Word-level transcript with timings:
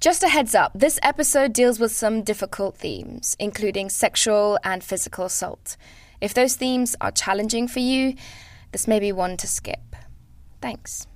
Just 0.00 0.22
a 0.22 0.28
heads 0.28 0.54
up 0.54 0.72
this 0.74 0.98
episode 1.02 1.52
deals 1.52 1.78
with 1.78 1.92
some 1.92 2.22
difficult 2.22 2.74
themes, 2.74 3.36
including 3.38 3.90
sexual 3.90 4.58
and 4.64 4.82
physical 4.82 5.26
assault. 5.26 5.76
If 6.22 6.32
those 6.32 6.56
themes 6.56 6.96
are 7.02 7.10
challenging 7.10 7.68
for 7.68 7.80
you, 7.80 8.14
this 8.72 8.88
may 8.88 8.98
be 8.98 9.12
one 9.12 9.36
to 9.36 9.46
skip. 9.46 9.94
Thanks. 10.62 11.06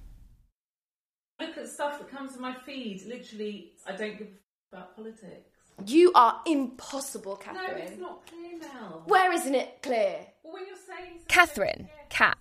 Look 1.40 1.56
at 1.56 1.66
stuff 1.66 1.98
that 1.98 2.10
comes 2.10 2.34
to 2.34 2.40
my 2.40 2.54
feed. 2.66 3.06
Literally, 3.06 3.72
I 3.86 3.96
don't 3.96 4.18
give 4.18 4.28
a 4.72 4.76
about 4.76 4.94
politics. 4.94 5.48
You 5.86 6.12
are 6.14 6.42
impossible, 6.44 7.36
Catherine. 7.36 7.78
No, 7.78 7.84
it's 7.84 7.98
not 7.98 8.26
clear 8.26 8.58
now. 8.58 9.00
Where 9.06 9.32
isn't 9.32 9.54
it 9.54 9.78
clear? 9.82 10.26
Well, 10.42 10.52
when 10.52 10.66
you're 10.66 10.76
saying 10.76 11.20
Catherine, 11.28 11.88
Cat, 12.10 12.36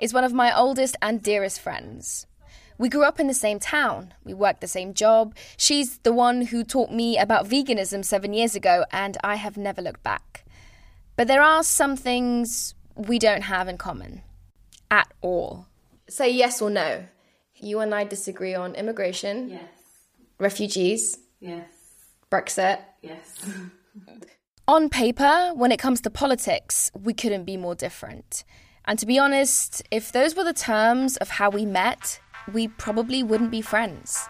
is 0.00 0.14
one 0.14 0.24
of 0.24 0.32
my 0.32 0.56
oldest 0.56 0.96
and 1.02 1.22
dearest 1.22 1.60
friends. 1.60 2.26
We 2.78 2.88
grew 2.88 3.04
up 3.04 3.20
in 3.20 3.26
the 3.28 3.34
same 3.34 3.58
town. 3.58 4.14
We 4.24 4.34
worked 4.34 4.60
the 4.60 4.66
same 4.66 4.94
job. 4.94 5.34
She's 5.56 5.98
the 5.98 6.12
one 6.12 6.42
who 6.46 6.64
taught 6.64 6.90
me 6.90 7.16
about 7.18 7.46
veganism 7.48 8.04
seven 8.04 8.32
years 8.34 8.54
ago, 8.56 8.84
and 8.90 9.16
I 9.22 9.36
have 9.36 9.56
never 9.56 9.80
looked 9.80 10.02
back. 10.02 10.44
But 11.16 11.28
there 11.28 11.42
are 11.42 11.62
some 11.62 11.96
things 11.96 12.74
we 12.96 13.18
don't 13.18 13.42
have 13.42 13.68
in 13.68 13.78
common. 13.78 14.22
At 14.90 15.12
all. 15.20 15.66
Say 16.08 16.30
yes 16.30 16.60
or 16.60 16.70
no. 16.70 17.04
You 17.56 17.80
and 17.80 17.94
I 17.94 18.04
disagree 18.04 18.54
on 18.54 18.74
immigration, 18.74 19.48
Yes, 19.48 19.62
refugees, 20.38 21.18
yes, 21.40 21.68
Brexit. 22.30 22.80
yes. 23.00 23.38
On 24.68 24.88
paper, 24.88 25.52
when 25.54 25.70
it 25.70 25.78
comes 25.78 26.00
to 26.02 26.10
politics, 26.10 26.90
we 26.94 27.12
couldn't 27.14 27.44
be 27.44 27.56
more 27.56 27.74
different. 27.74 28.44
And 28.86 28.98
to 28.98 29.06
be 29.06 29.18
honest, 29.18 29.82
if 29.90 30.10
those 30.10 30.34
were 30.34 30.44
the 30.44 30.52
terms 30.54 31.16
of 31.18 31.28
how 31.30 31.50
we 31.50 31.64
met, 31.66 32.18
we 32.52 32.68
probably 32.68 33.22
wouldn't 33.22 33.50
be 33.50 33.60
friends. 33.60 34.28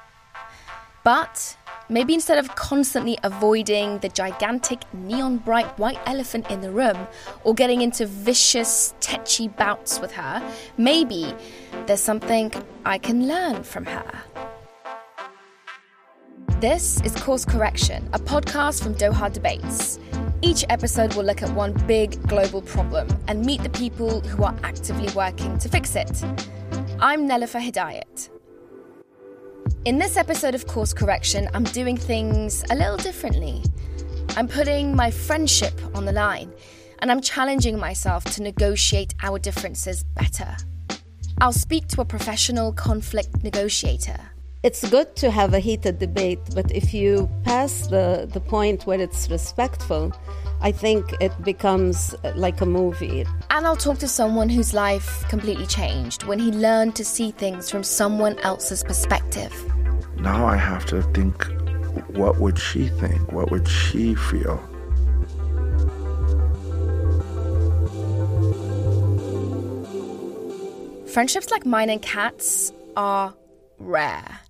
But 1.04 1.56
maybe 1.88 2.14
instead 2.14 2.38
of 2.38 2.54
constantly 2.54 3.18
avoiding 3.22 3.98
the 3.98 4.08
gigantic 4.08 4.82
neon 4.94 5.36
bright 5.38 5.78
white 5.78 5.98
elephant 6.06 6.50
in 6.50 6.62
the 6.62 6.70
room 6.70 7.06
or 7.44 7.54
getting 7.54 7.82
into 7.82 8.06
vicious, 8.06 8.94
tetchy 9.00 9.48
bouts 9.48 10.00
with 10.00 10.12
her, 10.12 10.42
maybe 10.78 11.34
there's 11.86 12.00
something 12.00 12.52
I 12.86 12.98
can 12.98 13.28
learn 13.28 13.62
from 13.62 13.84
her. 13.84 14.22
This 16.60 17.02
is 17.02 17.14
Course 17.16 17.44
Correction, 17.44 18.08
a 18.14 18.18
podcast 18.18 18.82
from 18.82 18.94
Doha 18.94 19.30
Debates. 19.30 19.98
Each 20.40 20.64
episode 20.70 21.14
will 21.14 21.24
look 21.24 21.42
at 21.42 21.50
one 21.54 21.72
big 21.86 22.26
global 22.26 22.62
problem 22.62 23.08
and 23.28 23.44
meet 23.44 23.62
the 23.62 23.68
people 23.70 24.20
who 24.22 24.44
are 24.44 24.54
actively 24.62 25.12
working 25.14 25.58
to 25.58 25.68
fix 25.68 25.94
it. 25.96 26.24
I'm 27.00 27.28
Nelufar 27.28 27.60
Hedayat. 27.60 28.28
In 29.84 29.98
this 29.98 30.16
episode 30.16 30.54
of 30.54 30.66
Course 30.68 30.92
Correction, 30.92 31.48
I'm 31.52 31.64
doing 31.64 31.96
things 31.96 32.64
a 32.70 32.76
little 32.76 32.96
differently. 32.96 33.62
I'm 34.36 34.46
putting 34.46 34.94
my 34.94 35.10
friendship 35.10 35.74
on 35.96 36.04
the 36.04 36.12
line 36.12 36.52
and 37.00 37.10
I'm 37.10 37.20
challenging 37.20 37.78
myself 37.78 38.24
to 38.26 38.42
negotiate 38.42 39.12
our 39.24 39.40
differences 39.40 40.04
better. 40.04 40.56
I'll 41.40 41.52
speak 41.52 41.88
to 41.88 42.00
a 42.00 42.04
professional 42.04 42.72
conflict 42.72 43.42
negotiator. 43.42 44.33
It's 44.64 44.88
good 44.88 45.14
to 45.16 45.30
have 45.30 45.52
a 45.52 45.58
heated 45.58 45.98
debate, 45.98 46.40
but 46.54 46.72
if 46.72 46.94
you 46.94 47.28
pass 47.42 47.86
the, 47.88 48.26
the 48.32 48.40
point 48.40 48.86
where 48.86 48.98
it's 48.98 49.28
respectful, 49.28 50.10
I 50.62 50.72
think 50.72 51.12
it 51.20 51.32
becomes 51.44 52.14
uh, 52.24 52.32
like 52.34 52.62
a 52.62 52.64
movie. 52.64 53.26
And 53.50 53.66
I'll 53.66 53.76
talk 53.76 53.98
to 53.98 54.08
someone 54.08 54.48
whose 54.48 54.72
life 54.72 55.28
completely 55.28 55.66
changed 55.66 56.22
when 56.22 56.38
he 56.38 56.50
learned 56.50 56.96
to 56.96 57.04
see 57.04 57.30
things 57.30 57.70
from 57.70 57.84
someone 57.84 58.38
else's 58.38 58.82
perspective. 58.82 59.52
Now 60.16 60.46
I 60.46 60.56
have 60.56 60.86
to 60.86 61.02
think 61.12 61.44
what 62.16 62.40
would 62.40 62.58
she 62.58 62.88
think? 62.88 63.32
What 63.32 63.50
would 63.50 63.68
she 63.68 64.14
feel? 64.14 64.56
Friendships 71.12 71.50
like 71.50 71.66
mine 71.66 71.90
and 71.90 72.00
Kat's 72.00 72.72
are 72.96 73.34
rare. 73.78 74.40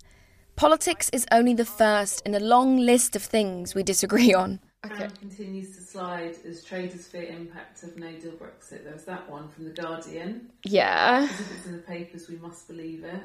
Politics 0.56 1.10
is 1.12 1.26
only 1.32 1.54
the 1.54 1.65
first 1.65 2.22
in 2.25 2.34
a 2.34 2.41
long 2.41 2.78
list 2.78 3.16
of 3.16 3.22
things 3.22 3.75
we 3.75 3.82
disagree 3.82 4.32
on. 4.34 4.60
Okay. 4.87 5.09
continues 5.19 5.75
to 5.76 5.82
slide 5.82 6.37
as 6.47 6.62
traders 6.62 7.06
fear 7.06 7.25
impact 7.25 7.82
of 7.82 7.97
no 7.97 8.12
deal 8.12 8.32
Brexit. 8.32 8.84
There 8.84 8.92
was 8.92 9.04
that 9.06 9.28
one 9.31 9.48
from 9.48 9.65
The 9.65 9.70
Guardian. 9.70 10.50
Yeah. 10.65 11.25
If 11.25 11.56
it's 11.56 11.66
in 11.66 11.72
the 11.72 11.78
papers, 11.78 12.28
we 12.28 12.37
must 12.37 12.69
believe 12.69 13.03
it. 13.03 13.20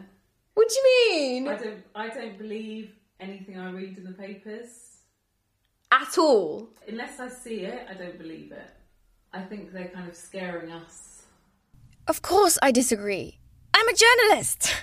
What 0.54 0.70
do 0.70 0.76
you 0.76 1.12
mean? 1.12 1.48
I 1.50 1.58
don't. 1.58 1.84
I 1.96 2.08
don't 2.10 2.38
believe 2.38 2.92
anything 3.20 3.60
I 3.60 3.72
read 3.72 3.98
in 3.98 4.06
the 4.06 4.12
papers 4.14 5.00
At 5.92 6.18
all. 6.18 6.70
unless 6.88 7.20
I 7.20 7.28
see 7.28 7.62
it. 7.62 7.86
I 7.90 7.94
don't 7.94 8.18
believe 8.18 8.52
it. 8.54 8.70
I 9.34 9.42
think 9.42 9.72
they're 9.74 9.90
kind 9.90 10.08
of 10.08 10.16
scaring 10.16 10.72
us. 10.72 11.24
Of 12.08 12.22
course, 12.22 12.58
I 12.62 12.72
disagree. 12.72 13.39
I'm 13.74 13.88
a 13.88 13.94
journalist. 13.94 14.74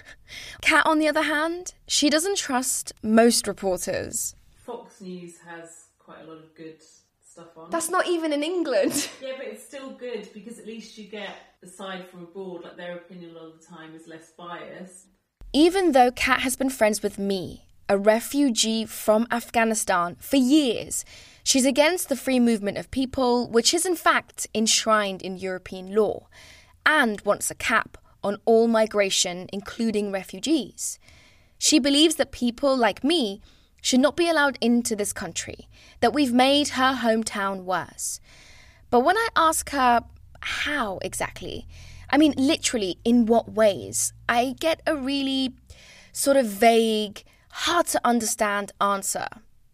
Kat, 0.60 0.84
on 0.86 0.98
the 0.98 1.08
other 1.08 1.22
hand, 1.22 1.74
she 1.86 2.10
doesn't 2.10 2.36
trust 2.38 2.92
most 3.02 3.46
reporters. 3.46 4.34
Fox 4.64 5.00
News 5.00 5.34
has 5.46 5.86
quite 5.98 6.22
a 6.22 6.26
lot 6.26 6.38
of 6.38 6.54
good 6.54 6.82
stuff 7.24 7.56
on. 7.56 7.70
That's 7.70 7.88
not 7.88 8.06
even 8.06 8.32
in 8.32 8.42
England. 8.42 9.08
Yeah, 9.22 9.32
but 9.36 9.46
it's 9.46 9.64
still 9.64 9.90
good 9.90 10.28
because 10.32 10.58
at 10.58 10.66
least 10.66 10.96
you 10.98 11.08
get 11.08 11.30
the 11.60 11.68
side 11.68 12.06
from 12.08 12.22
abroad. 12.24 12.64
Like 12.64 12.76
their 12.76 12.96
opinion 12.96 13.30
a 13.30 13.34
lot 13.34 13.54
of 13.54 13.60
the 13.60 13.66
time 13.66 13.94
is 13.94 14.06
less 14.06 14.32
biased. 14.36 15.06
Even 15.52 15.92
though 15.92 16.10
Kat 16.10 16.40
has 16.40 16.56
been 16.56 16.70
friends 16.70 17.02
with 17.02 17.18
me, 17.18 17.66
a 17.88 17.96
refugee 17.96 18.84
from 18.84 19.26
Afghanistan, 19.30 20.16
for 20.18 20.36
years, 20.36 21.04
she's 21.44 21.64
against 21.64 22.08
the 22.08 22.16
free 22.16 22.40
movement 22.40 22.78
of 22.78 22.90
people, 22.90 23.48
which 23.48 23.72
is 23.72 23.86
in 23.86 23.96
fact 23.96 24.46
enshrined 24.54 25.22
in 25.22 25.36
European 25.36 25.94
law, 25.94 26.26
and 26.84 27.20
wants 27.22 27.50
a 27.50 27.54
cap 27.54 27.96
on 28.26 28.38
all 28.44 28.66
migration, 28.66 29.48
including 29.52 30.10
refugees. 30.10 30.98
She 31.58 31.78
believes 31.78 32.16
that 32.16 32.32
people 32.32 32.76
like 32.76 33.04
me 33.04 33.40
should 33.80 34.00
not 34.00 34.16
be 34.16 34.28
allowed 34.28 34.58
into 34.60 34.96
this 34.96 35.12
country, 35.12 35.68
that 36.00 36.12
we've 36.12 36.32
made 36.32 36.68
her 36.70 36.94
hometown 36.94 37.62
worse. 37.62 38.20
But 38.90 39.00
when 39.00 39.16
I 39.16 39.28
ask 39.36 39.70
her 39.70 40.02
how 40.40 40.98
exactly, 41.02 41.68
I 42.10 42.18
mean, 42.18 42.34
literally, 42.36 42.98
in 43.04 43.26
what 43.26 43.52
ways, 43.52 44.12
I 44.28 44.56
get 44.58 44.80
a 44.86 44.96
really 44.96 45.54
sort 46.12 46.36
of 46.36 46.46
vague, 46.46 47.22
hard 47.50 47.86
to 47.88 48.00
understand 48.04 48.72
answer. 48.80 49.28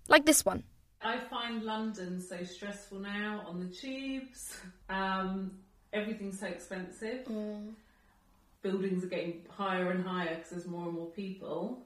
Like 0.08 0.26
this 0.26 0.44
one. 0.44 0.64
I 1.02 1.16
find 1.18 1.62
London 1.62 2.20
so 2.20 2.44
stressful 2.44 2.98
now 2.98 3.44
on 3.48 3.60
the 3.60 3.74
tubes. 3.74 4.56
Um, 4.88 5.52
everything's 5.92 6.38
so 6.38 6.46
expensive. 6.46 7.26
Buildings 8.62 9.02
are 9.02 9.08
getting 9.08 9.42
higher 9.50 9.90
and 9.90 10.06
higher 10.06 10.36
because 10.36 10.50
there's 10.50 10.66
more 10.68 10.84
and 10.86 10.94
more 10.94 11.10
people. 11.10 11.84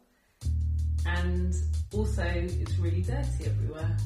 And 1.07 1.55
also, 1.95 2.23
it's 2.23 2.77
really 2.77 3.01
dirty 3.01 3.47
everywhere. 3.47 3.97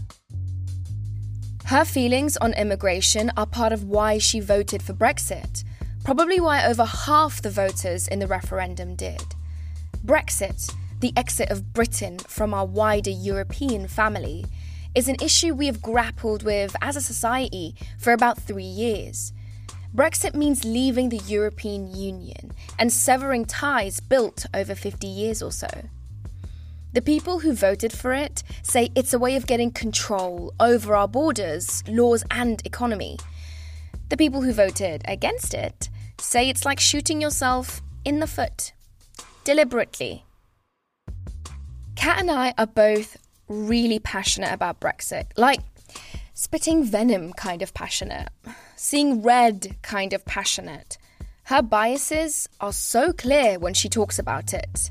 Her 1.65 1.85
feelings 1.85 2.37
on 2.37 2.53
immigration 2.55 3.33
are 3.37 3.47
part 3.47 3.73
of 3.73 3.85
why 3.85 4.19
she 4.19 4.39
voted 4.39 4.83
for 4.85 4.93
Brexit, 4.93 5.65
probably 6.05 6.39
why 6.39 6.65
over 6.65 6.85
half 6.85 7.43
the 7.43 7.51
voters 7.51 8.07
in 8.07 8.21
the 8.21 8.29
referendum 8.29 8.95
did. 8.95 9.23
Brexit, 10.05 10.73
the 11.01 11.13
exit 11.17 11.51
of 11.51 11.73
Britain 11.73 12.19
from 12.21 12.55
our 12.55 12.67
wider 12.67 13.11
European 13.11 13.89
family, 13.89 14.45
is 14.95 15.09
an 15.09 15.17
issue 15.21 15.55
we 15.55 15.67
have 15.67 15.83
grappled 15.83 16.45
with 16.45 16.77
as 16.81 16.95
a 16.95 17.01
society 17.01 17.75
for 17.99 18.13
about 18.13 18.41
three 18.41 18.63
years. 18.63 19.33
Brexit 19.95 20.35
means 20.35 20.65
leaving 20.65 21.09
the 21.09 21.21
European 21.27 21.93
Union 21.95 22.53
and 22.79 22.93
severing 22.93 23.45
ties 23.45 23.99
built 23.99 24.47
over 24.55 24.75
50 24.75 25.07
years 25.07 25.43
or 25.43 25.51
so. 25.51 25.69
The 26.93 27.03
people 27.03 27.41
who 27.41 27.53
voted 27.53 27.93
for 27.93 28.13
it 28.13 28.43
say 28.63 28.91
it's 28.95 29.13
a 29.13 29.19
way 29.19 29.37
of 29.37 29.47
getting 29.47 29.71
control 29.71 30.55
over 30.61 30.95
our 30.95 31.09
borders, 31.09 31.83
laws, 31.89 32.25
and 32.31 32.65
economy. 32.65 33.19
The 34.09 34.17
people 34.17 34.43
who 34.43 34.53
voted 34.53 35.03
against 35.07 35.55
it 35.55 35.89
say 36.21 36.49
it's 36.49 36.65
like 36.65 36.81
shooting 36.81 37.21
yourself 37.21 37.81
in 38.05 38.21
the 38.21 38.27
foot, 38.27 38.73
deliberately. 39.45 40.25
Kat 41.97 42.21
and 42.21 42.31
I 42.31 42.55
are 42.59 42.67
both 42.67 43.17
really 43.49 43.99
passionate 43.99 44.53
about 44.53 44.81
Brexit, 44.81 45.27
like 45.37 45.61
spitting 46.35 46.85
venom 46.85 47.33
kind 47.33 47.63
of 47.63 47.75
passionate, 47.75 48.29
seeing 48.81 49.23
red 49.23 49.77
kind 49.83 50.13
of 50.13 50.25
passionate. 50.25 50.99
Her 51.45 51.63
biases 51.63 52.49
are 52.61 52.73
so 52.73 53.13
clear 53.13 53.59
when 53.59 53.75
she 53.75 53.89
talks 53.89 54.19
about 54.19 54.55
it, 54.55 54.91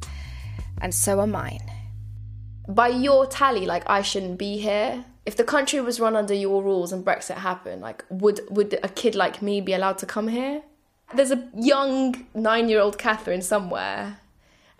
and 0.81 0.93
so 0.93 1.19
are 1.19 1.27
mine 1.27 1.69
by 2.69 2.87
your 2.87 3.25
tally, 3.25 3.65
like 3.65 3.83
I 3.89 4.01
shouldn't 4.03 4.37
be 4.37 4.59
here. 4.59 5.03
If 5.25 5.35
the 5.35 5.43
country 5.43 5.81
was 5.81 5.99
run 5.99 6.15
under 6.15 6.33
your 6.33 6.63
rules 6.63 6.93
and 6.93 7.03
Brexit 7.03 7.37
happened, 7.37 7.81
like 7.81 8.05
would 8.09 8.41
would 8.49 8.79
a 8.83 8.89
kid 8.89 9.15
like 9.15 9.41
me 9.41 9.59
be 9.59 9.73
allowed 9.73 9.97
to 9.99 10.05
come 10.05 10.27
here? 10.27 10.61
There's 11.13 11.31
a 11.31 11.49
young 11.55 12.27
nine-year-old 12.35 12.99
Catherine 12.99 13.41
somewhere, 13.41 14.19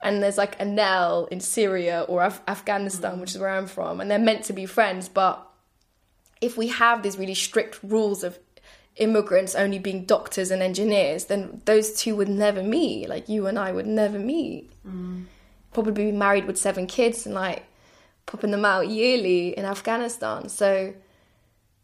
and 0.02 0.22
there's 0.22 0.38
like 0.38 0.60
a 0.62 0.66
Nell 0.66 1.26
in 1.32 1.40
Syria 1.40 2.06
or 2.08 2.24
Af- 2.24 2.42
Afghanistan, 2.48 3.20
which 3.20 3.32
is 3.32 3.40
where 3.40 3.50
I'm 3.50 3.66
from, 3.66 4.00
and 4.00 4.10
they're 4.10 4.20
meant 4.20 4.46
to 4.46 4.54
be 4.54 4.68
friends. 4.68 5.10
But 5.10 5.46
if 6.40 6.56
we 6.56 6.68
have 6.68 7.02
these 7.02 7.18
really 7.18 7.34
strict 7.34 7.80
rules 7.82 8.24
of 8.24 8.38
immigrants 9.00 9.56
only 9.56 9.80
being 9.80 10.06
doctors 10.06 10.52
and 10.52 10.62
engineers, 10.62 11.26
then 11.26 11.62
those 11.66 11.94
two 11.94 12.16
would 12.16 12.30
never 12.30 12.62
meet. 12.62 13.10
Like 13.10 13.28
you 13.28 13.48
and 13.48 13.58
I 13.58 13.72
would 13.72 13.88
never 13.88 14.20
meet. 14.20 14.72
Mm. 14.86 15.26
Probably 15.74 15.94
be 15.94 16.12
married 16.12 16.46
with 16.46 16.58
seven 16.58 16.86
kids 16.86 17.26
and 17.26 17.34
like 17.34 17.64
popping 18.26 18.52
them 18.52 18.66
out 18.66 18.88
yearly 18.90 19.58
in 19.58 19.66
Afghanistan. 19.66 20.50
So. 20.50 20.94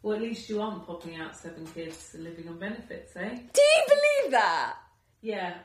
Well, 0.03 0.15
at 0.15 0.21
least 0.21 0.49
you 0.49 0.61
aren't 0.61 0.85
popping 0.85 1.15
out 1.15 1.35
seven 1.35 1.65
kids 1.65 2.11
and 2.13 2.23
living 2.23 2.47
on 2.47 2.59
benefits, 2.59 3.15
eh? 3.15 3.29
Do 3.29 3.61
you 3.61 3.83
believe 3.87 4.31
that? 4.31 4.75
Yeah. 5.21 5.55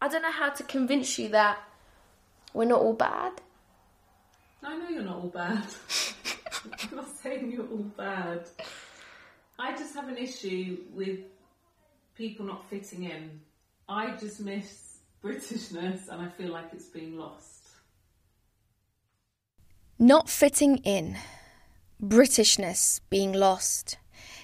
I 0.00 0.08
don't 0.08 0.22
know 0.22 0.30
how 0.30 0.50
to 0.50 0.62
convince 0.62 1.18
you 1.18 1.28
that 1.30 1.58
we're 2.54 2.64
not 2.64 2.80
all 2.80 2.94
bad. 2.94 3.32
I 4.62 4.76
know 4.76 4.88
you're 4.88 5.02
not 5.02 5.16
all 5.16 5.28
bad. 5.28 5.62
I'm 6.90 6.96
not 6.96 7.16
saying 7.18 7.52
you're 7.52 7.66
all 7.66 7.90
bad. 7.96 8.46
I 9.58 9.72
just 9.72 9.94
have 9.94 10.08
an 10.08 10.18
issue 10.18 10.78
with 10.92 11.20
people 12.14 12.44
not 12.44 12.68
fitting 12.68 13.04
in. 13.04 13.40
I 13.88 14.14
just 14.16 14.40
miss 14.40 14.98
Britishness 15.24 16.08
and 16.08 16.20
I 16.20 16.28
feel 16.28 16.52
like 16.52 16.66
it's 16.72 16.86
being 16.86 17.16
lost. 17.16 17.68
Not 19.98 20.28
fitting 20.28 20.76
in. 20.78 21.16
Britishness 22.02 23.00
being 23.08 23.32
lost. 23.32 23.96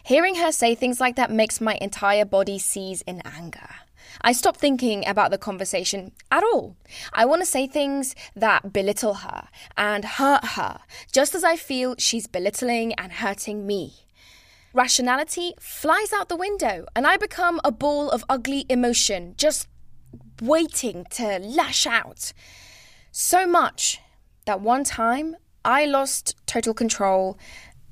Hearing 0.02 0.36
her 0.36 0.50
say 0.50 0.74
things 0.74 0.98
like 0.98 1.16
that 1.16 1.30
makes 1.30 1.60
my 1.60 1.76
entire 1.80 2.24
body 2.24 2.58
seize 2.58 3.02
in 3.02 3.20
anger. 3.24 3.68
I 4.22 4.32
stop 4.32 4.56
thinking 4.56 5.06
about 5.06 5.30
the 5.30 5.38
conversation 5.38 6.12
at 6.30 6.42
all. 6.42 6.76
I 7.12 7.26
want 7.26 7.42
to 7.42 7.46
say 7.46 7.66
things 7.66 8.14
that 8.34 8.72
belittle 8.72 9.14
her 9.14 9.48
and 9.76 10.04
hurt 10.04 10.44
her, 10.56 10.80
just 11.12 11.34
as 11.34 11.44
I 11.44 11.56
feel 11.56 11.96
she's 11.98 12.26
belittling 12.26 12.94
and 12.94 13.12
hurting 13.12 13.66
me. 13.66 13.94
Rationality 14.74 15.52
flies 15.60 16.12
out 16.14 16.30
the 16.30 16.36
window, 16.36 16.86
and 16.96 17.06
I 17.06 17.18
become 17.18 17.60
a 17.62 17.70
ball 17.70 18.08
of 18.08 18.24
ugly 18.28 18.64
emotion, 18.70 19.34
just 19.36 19.68
waiting 20.40 21.04
to 21.10 21.38
lash 21.40 21.86
out. 21.86 22.32
So 23.10 23.46
much 23.46 24.00
that 24.46 24.62
one 24.62 24.84
time 24.84 25.36
I 25.62 25.84
lost 25.84 26.36
total 26.46 26.72
control 26.72 27.38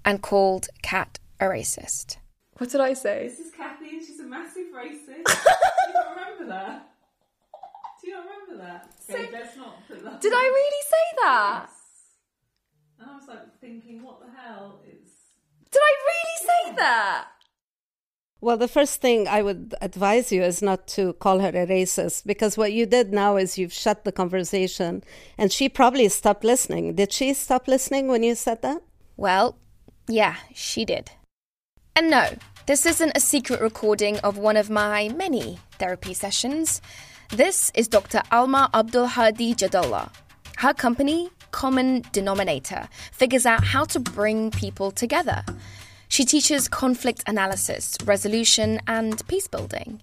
and 0.06 0.22
called 0.22 0.68
Kat 0.82 1.18
a 1.38 1.44
racist. 1.44 2.16
What 2.56 2.70
did 2.70 2.80
I 2.80 2.94
say? 2.94 3.28
This 3.28 3.40
is 3.40 3.52
Kathy, 3.52 3.90
and 3.90 4.00
she's 4.06 4.20
a 4.20 4.24
massive 4.24 4.68
racist. 4.74 5.24
Do 5.26 5.88
you 5.88 5.94
not 5.94 6.16
remember 6.16 6.46
that? 6.48 6.88
Do 8.00 8.08
you 8.08 8.14
not 8.14 8.24
remember 8.24 8.64
that? 8.64 8.90
Okay, 9.10 9.26
so, 9.26 9.28
let's 9.32 9.56
not 9.56 9.86
put 9.86 10.02
that. 10.02 10.20
Did 10.22 10.32
I 10.32 10.42
really 10.42 10.84
say 10.84 11.16
that? 11.24 11.66
Yes. 11.68 11.76
And 13.00 13.10
I 13.10 13.16
was 13.16 13.28
like 13.28 13.60
thinking, 13.60 14.02
what 14.02 14.20
the 14.20 14.30
hell 14.34 14.80
is 14.86 15.09
did 15.72 15.80
I 15.80 15.94
really 16.08 16.46
say 16.46 16.76
that? 16.76 17.28
Well, 18.42 18.56
the 18.56 18.68
first 18.68 19.02
thing 19.02 19.28
I 19.28 19.42
would 19.42 19.74
advise 19.82 20.32
you 20.32 20.42
is 20.42 20.62
not 20.62 20.86
to 20.88 21.12
call 21.14 21.40
her 21.40 21.48
a 21.48 21.66
racist 21.66 22.24
because 22.24 22.56
what 22.56 22.72
you 22.72 22.86
did 22.86 23.12
now 23.12 23.36
is 23.36 23.58
you've 23.58 23.72
shut 23.72 24.04
the 24.04 24.12
conversation 24.12 25.04
and 25.36 25.52
she 25.52 25.68
probably 25.68 26.08
stopped 26.08 26.42
listening. 26.42 26.94
Did 26.94 27.12
she 27.12 27.34
stop 27.34 27.68
listening 27.68 28.08
when 28.08 28.22
you 28.22 28.34
said 28.34 28.62
that? 28.62 28.82
Well, 29.18 29.58
yeah, 30.08 30.36
she 30.54 30.86
did. 30.86 31.10
And 31.94 32.08
no, 32.08 32.30
this 32.66 32.86
isn't 32.86 33.12
a 33.14 33.20
secret 33.20 33.60
recording 33.60 34.18
of 34.20 34.38
one 34.38 34.56
of 34.56 34.70
my 34.70 35.10
many 35.10 35.58
therapy 35.78 36.14
sessions. 36.14 36.80
This 37.28 37.70
is 37.74 37.88
Dr. 37.88 38.22
Alma 38.32 38.70
Abdul 38.72 39.06
Hadi 39.06 39.54
Jadallah. 39.54 40.10
Her 40.56 40.72
company, 40.72 41.30
Kommon 41.50 42.02
Denominator, 42.12 42.88
figures 43.12 43.46
out 43.46 43.64
how 43.64 43.84
to 43.84 44.00
bring 44.00 44.50
people 44.50 44.90
together. 44.90 45.44
She 46.08 46.24
teaches 46.24 46.68
conflict 46.68 47.22
analysis, 47.26 47.96
resolution, 48.04 48.80
and 48.86 49.26
peace 49.28 49.46
building. 49.46 50.02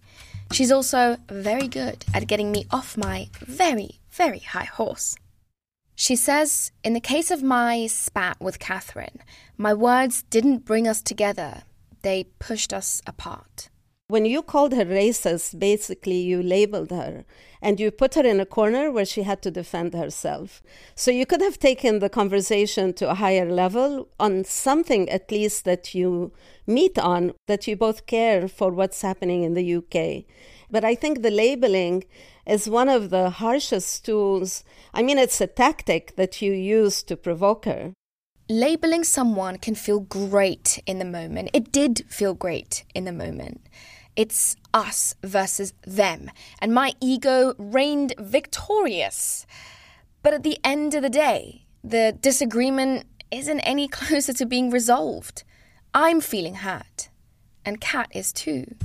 She's 0.52 0.72
also 0.72 1.18
very 1.30 1.68
good 1.68 2.06
at 2.14 2.28
getting 2.28 2.52
me 2.52 2.66
off 2.72 2.96
my 2.96 3.30
very, 3.40 4.00
very 4.12 4.40
high 4.40 4.64
horse. 4.64 5.16
She 5.96 6.16
says, 6.16 6.72
in 6.84 6.94
the 6.94 7.02
case 7.02 7.32
of 7.32 7.44
my 7.44 7.88
spat 7.88 8.40
with 8.40 8.60
Catherine, 8.60 9.20
my 9.58 9.74
words 9.74 10.24
didn't 10.30 10.64
bring 10.64 10.88
us 10.88 11.02
together, 11.02 11.64
they 12.04 12.26
pushed 12.40 12.72
us 12.72 13.02
apart. 13.08 13.70
When 14.10 14.24
you 14.24 14.42
called 14.42 14.72
her 14.74 14.86
racist, 14.86 15.60
basically 15.60 16.16
you 16.16 16.42
labeled 16.42 16.92
her 16.92 17.26
and 17.62 17.78
you 17.78 17.92
put 17.92 18.16
her 18.16 18.26
in 18.26 18.40
a 18.40 18.46
corner 18.46 18.90
where 18.90 19.04
she 19.04 19.24
had 19.24 19.42
to 19.42 19.52
defend 19.52 19.94
herself. 19.94 20.64
So 20.96 21.12
you 21.12 21.26
could 21.26 21.42
have 21.42 21.60
taken 21.60 22.00
the 22.00 22.08
conversation 22.08 22.94
to 22.94 23.10
a 23.10 23.16
higher 23.16 23.52
level 23.52 24.08
on 24.18 24.46
something 24.46 25.10
at 25.10 25.30
least 25.30 25.66
that 25.66 25.94
you 25.94 26.32
meet 26.66 26.98
on, 26.98 27.34
that 27.48 27.68
you 27.68 27.76
both 27.76 28.06
care 28.06 28.48
for 28.48 28.72
what's 28.72 29.02
happening 29.02 29.44
in 29.44 29.56
the 29.56 29.76
UK. 29.76 30.24
But 30.72 30.86
I 30.86 30.96
think 30.96 31.22
the 31.22 31.30
labeling 31.30 32.06
is 32.46 32.70
one 32.70 32.88
of 32.88 33.10
the 33.10 33.30
harshest 33.30 34.06
tools. 34.06 34.64
I 34.94 35.04
mean, 35.04 35.18
it's 35.18 35.42
a 35.42 35.48
tactic 35.48 36.16
that 36.16 36.42
you 36.42 36.54
use 36.54 37.04
to 37.04 37.18
provoke 37.18 37.66
her. 37.66 37.92
Labeling 38.50 39.04
someone 39.04 39.58
can 39.58 39.76
feel 39.76 40.00
great 40.00 40.82
in 40.86 41.00
the 41.00 41.04
moment. 41.04 41.50
It 41.52 41.74
did 41.74 42.06
feel 42.08 42.34
great 42.34 42.86
in 42.96 43.04
the 43.04 43.12
moment. 43.12 43.68
It's 44.18 44.56
us 44.74 45.14
versus 45.22 45.74
them, 45.86 46.32
and 46.60 46.74
my 46.74 46.94
ego 47.00 47.54
reigned 47.60 48.16
victorious. 48.18 49.46
But 50.24 50.34
at 50.34 50.42
the 50.42 50.58
end 50.64 50.96
of 50.96 51.04
the 51.04 51.10
day, 51.10 51.68
the 51.84 52.18
disagreement 52.20 53.06
isn't 53.30 53.60
any 53.60 53.88
closer 54.00 54.34
to 54.34 54.46
being 54.48 54.72
resolved. 54.72 55.44
I'm 55.94 56.20
feeling 56.20 56.56
hurt, 56.56 57.10
and 57.64 57.80
Kat 57.80 58.10
is 58.12 58.34
too. 58.34 58.76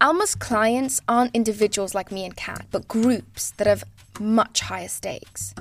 Alma's 0.00 0.36
clients 0.36 1.00
aren't 1.08 1.34
individuals 1.34 1.92
like 1.92 2.12
me 2.12 2.24
and 2.24 2.36
Kat, 2.36 2.66
but 2.70 2.86
groups 2.86 3.50
that 3.56 3.66
have 3.66 3.82
much 4.20 4.60
higher 4.60 4.86
stakes. 4.86 5.56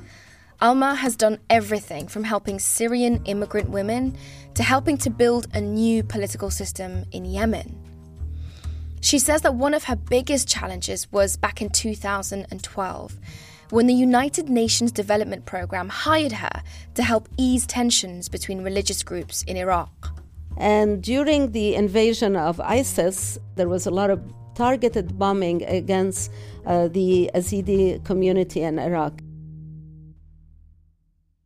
Alma 0.61 0.93
has 0.93 1.15
done 1.15 1.39
everything 1.49 2.07
from 2.07 2.23
helping 2.23 2.59
Syrian 2.59 3.25
immigrant 3.25 3.71
women 3.71 4.15
to 4.53 4.61
helping 4.61 4.97
to 4.99 5.09
build 5.09 5.47
a 5.55 5.61
new 5.61 6.03
political 6.03 6.51
system 6.51 7.05
in 7.11 7.25
Yemen. 7.25 7.86
She 9.07 9.19
says 9.19 9.41
that 9.43 9.55
one 9.55 9.73
of 9.73 9.85
her 9.85 9.95
biggest 9.95 10.49
challenges 10.49 11.09
was 11.13 11.37
back 11.37 11.61
in 11.61 11.69
2012 11.69 13.17
when 13.69 13.87
the 13.87 13.93
United 13.93 14.49
Nations 14.49 14.91
Development 14.91 15.45
Programme 15.45 15.87
hired 15.87 16.33
her 16.33 16.61
to 16.95 17.03
help 17.03 17.29
ease 17.37 17.65
tensions 17.65 18.27
between 18.27 18.63
religious 18.63 19.03
groups 19.03 19.43
in 19.43 19.55
Iraq. 19.55 20.09
And 20.57 21.01
during 21.01 21.53
the 21.53 21.75
invasion 21.75 22.35
of 22.35 22.59
ISIS, 22.59 23.39
there 23.55 23.69
was 23.69 23.87
a 23.87 23.91
lot 23.91 24.09
of 24.09 24.19
targeted 24.55 25.17
bombing 25.17 25.63
against 25.63 26.29
uh, 26.65 26.89
the 26.89 27.31
Yazidi 27.33 28.03
community 28.03 28.61
in 28.61 28.77
Iraq. 28.77 29.21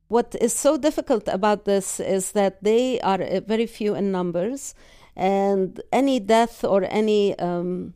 What 0.07 0.35
is 0.41 0.51
so 0.51 0.77
difficult 0.77 1.27
about 1.27 1.65
this 1.65 1.99
is 1.99 2.31
that 2.31 2.63
they 2.63 2.99
are 3.01 3.21
uh, 3.21 3.41
very 3.41 3.67
few 3.67 3.93
in 3.93 4.11
numbers 4.11 4.73
and 5.15 5.81
any 5.91 6.19
death 6.19 6.63
or 6.63 6.83
any 6.89 7.37
um, 7.39 7.93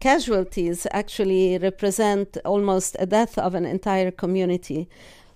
casualties 0.00 0.86
actually 0.90 1.58
represent 1.58 2.36
almost 2.44 2.96
a 2.98 3.06
death 3.06 3.38
of 3.38 3.54
an 3.54 3.64
entire 3.64 4.10
community. 4.10 4.88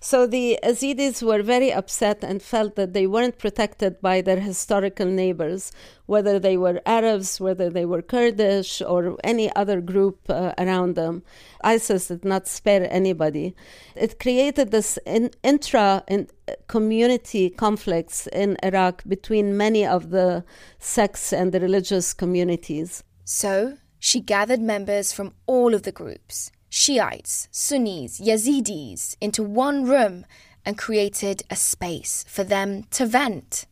So 0.02 0.26
the 0.26 0.58
Yazidis 0.64 1.22
were 1.22 1.42
very 1.42 1.70
upset 1.70 2.24
and 2.24 2.40
felt 2.40 2.74
that 2.76 2.94
they 2.94 3.06
weren't 3.06 3.36
protected 3.36 4.00
by 4.00 4.22
their 4.22 4.40
historical 4.40 5.04
neighbors, 5.04 5.72
whether 6.06 6.38
they 6.38 6.56
were 6.56 6.80
Arabs, 6.86 7.38
whether 7.38 7.68
they 7.68 7.84
were 7.84 8.00
Kurdish, 8.00 8.80
or 8.80 9.18
any 9.22 9.54
other 9.54 9.82
group 9.82 10.18
uh, 10.30 10.54
around 10.56 10.94
them. 10.94 11.22
ISIS 11.62 12.08
did 12.08 12.24
not 12.24 12.48
spare 12.48 12.90
anybody. 12.90 13.54
It 13.94 14.18
created 14.18 14.70
this 14.70 14.98
in, 15.04 15.32
intra 15.42 16.02
in, 16.08 16.28
community 16.66 17.50
conflicts 17.50 18.26
in 18.28 18.56
Iraq 18.62 19.02
between 19.06 19.54
many 19.54 19.84
of 19.84 20.08
the 20.08 20.44
sects 20.78 21.30
and 21.30 21.52
the 21.52 21.60
religious 21.60 22.14
communities. 22.14 23.04
So 23.26 23.76
she 23.98 24.20
gathered 24.20 24.60
members 24.60 25.12
from 25.12 25.34
all 25.46 25.74
of 25.74 25.82
the 25.82 25.92
groups 25.92 26.52
Shiites, 26.70 27.48
Sunnis, 27.50 28.20
Yazidis 28.20 29.16
into 29.20 29.42
one 29.42 29.84
room 29.84 30.24
and 30.64 30.78
created 30.78 31.42
a 31.50 31.56
space 31.56 32.24
for 32.28 32.44
them 32.44 32.84
to 32.92 33.06
vent. 33.06 33.66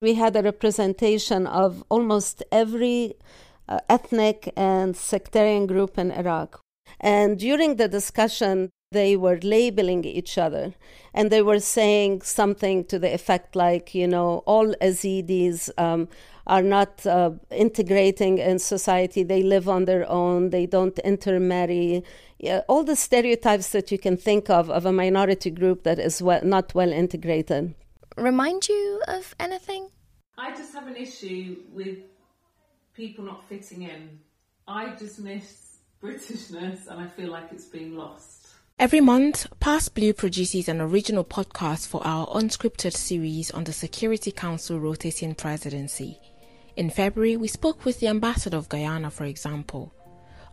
We 0.00 0.14
had 0.14 0.36
a 0.36 0.42
representation 0.42 1.46
of 1.46 1.82
almost 1.88 2.44
every 2.52 3.14
uh, 3.68 3.78
ethnic 3.88 4.52
and 4.56 4.96
sectarian 4.96 5.66
group 5.66 5.98
in 5.98 6.12
Iraq. 6.12 6.60
And 7.00 7.38
during 7.38 7.76
the 7.76 7.88
discussion, 7.88 8.70
they 8.92 9.16
were 9.16 9.38
labeling 9.42 10.04
each 10.04 10.38
other 10.38 10.74
and 11.12 11.30
they 11.30 11.42
were 11.42 11.58
saying 11.58 12.22
something 12.22 12.84
to 12.84 12.98
the 12.98 13.12
effect 13.12 13.56
like, 13.56 13.94
you 13.94 14.06
know, 14.06 14.42
all 14.46 14.74
Yazidis 14.80 15.70
um, 15.76 16.08
are 16.46 16.62
not 16.62 17.04
uh, 17.06 17.32
integrating 17.50 18.38
in 18.38 18.58
society. 18.58 19.22
They 19.22 19.42
live 19.42 19.68
on 19.68 19.86
their 19.86 20.08
own. 20.08 20.50
They 20.50 20.66
don't 20.66 20.98
intermarry 21.00 22.04
yeah, 22.44 22.60
all 22.68 22.84
the 22.84 22.94
stereotypes 22.94 23.70
that 23.70 23.90
you 23.90 23.98
can 23.98 24.18
think 24.18 24.50
of 24.50 24.68
of 24.68 24.84
a 24.84 24.92
minority 24.92 25.50
group 25.50 25.82
that 25.84 25.98
is 25.98 26.20
well, 26.20 26.44
not 26.44 26.74
well 26.74 26.92
integrated. 26.92 27.74
Remind 28.18 28.68
you 28.68 29.00
of 29.08 29.34
anything? 29.40 29.88
I 30.36 30.50
just 30.54 30.74
have 30.74 30.86
an 30.86 30.96
issue 30.96 31.56
with 31.72 31.98
people 32.92 33.24
not 33.24 33.48
fitting 33.48 33.82
in. 33.82 34.18
I 34.68 34.94
dismiss 34.94 35.78
Britishness 36.02 36.86
and 36.88 37.00
I 37.00 37.06
feel 37.06 37.30
like 37.30 37.50
it's 37.50 37.64
being 37.64 37.96
lost. 37.96 38.48
Every 38.78 39.00
month, 39.00 39.46
PassBlue 39.60 40.16
produces 40.16 40.68
an 40.68 40.82
original 40.82 41.24
podcast 41.24 41.86
for 41.86 42.06
our 42.06 42.26
unscripted 42.26 42.92
series 42.92 43.50
on 43.52 43.64
the 43.64 43.72
Security 43.72 44.32
Council 44.32 44.78
rotating 44.78 45.34
presidency. 45.34 46.18
In 46.76 46.90
February, 46.90 47.36
we 47.36 47.48
spoke 47.48 47.84
with 47.86 48.00
the 48.00 48.08
ambassador 48.08 48.58
of 48.58 48.68
Guyana, 48.68 49.10
for 49.10 49.24
example. 49.24 49.94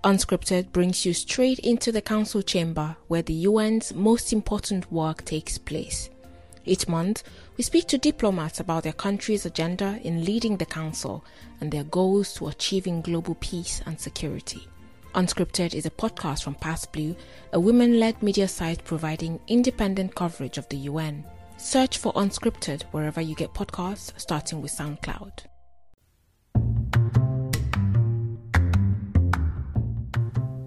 Unscripted 0.03 0.71
brings 0.71 1.05
you 1.05 1.13
straight 1.13 1.59
into 1.59 1.91
the 1.91 2.01
council 2.01 2.41
chamber 2.41 2.95
where 3.07 3.21
the 3.21 3.45
UN's 3.45 3.93
most 3.93 4.33
important 4.33 4.91
work 4.91 5.23
takes 5.23 5.59
place. 5.59 6.09
Each 6.65 6.87
month, 6.87 7.21
we 7.55 7.63
speak 7.63 7.87
to 7.89 7.99
diplomats 7.99 8.59
about 8.59 8.81
their 8.81 8.93
country's 8.93 9.45
agenda 9.45 9.99
in 10.03 10.25
leading 10.25 10.57
the 10.57 10.65
council 10.65 11.23
and 11.59 11.71
their 11.71 11.83
goals 11.83 12.33
to 12.35 12.47
achieving 12.47 13.01
global 13.01 13.35
peace 13.35 13.83
and 13.85 13.99
security. 13.99 14.67
Unscripted 15.13 15.75
is 15.75 15.85
a 15.85 15.91
podcast 15.91 16.41
from 16.41 16.55
PassBlue, 16.55 17.15
a 17.53 17.59
women 17.59 17.99
led 17.99 18.23
media 18.23 18.47
site 18.47 18.83
providing 18.83 19.39
independent 19.47 20.15
coverage 20.15 20.57
of 20.57 20.67
the 20.69 20.77
UN. 20.77 21.23
Search 21.57 21.99
for 21.99 22.11
Unscripted 22.13 22.83
wherever 22.91 23.21
you 23.21 23.35
get 23.35 23.53
podcasts, 23.53 24.19
starting 24.19 24.63
with 24.63 24.71
SoundCloud. 24.71 25.50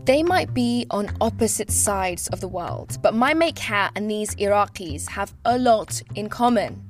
They 0.05 0.23
might 0.23 0.53
be 0.53 0.87
on 0.91 1.17
opposite 1.23 1.71
sides 1.71 2.29
of 2.29 2.43
the 2.43 2.49
world, 2.49 2.99
but 3.01 3.15
my 3.15 3.33
Kat 3.53 3.93
and 3.97 4.11
these 4.11 4.35
Iraqis 4.35 5.09
have 5.09 5.33
a 5.47 5.59
lot 5.59 6.03
in 6.15 6.29
common. 6.29 6.87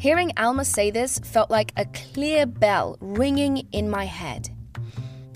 Hearing 0.00 0.32
Alma 0.36 0.64
say 0.64 0.90
this 0.90 1.20
felt 1.20 1.48
like 1.48 1.72
a 1.76 1.84
clear 1.84 2.46
bell 2.46 2.96
ringing 3.00 3.68
in 3.70 3.88
my 3.88 4.04
head. 4.04 4.48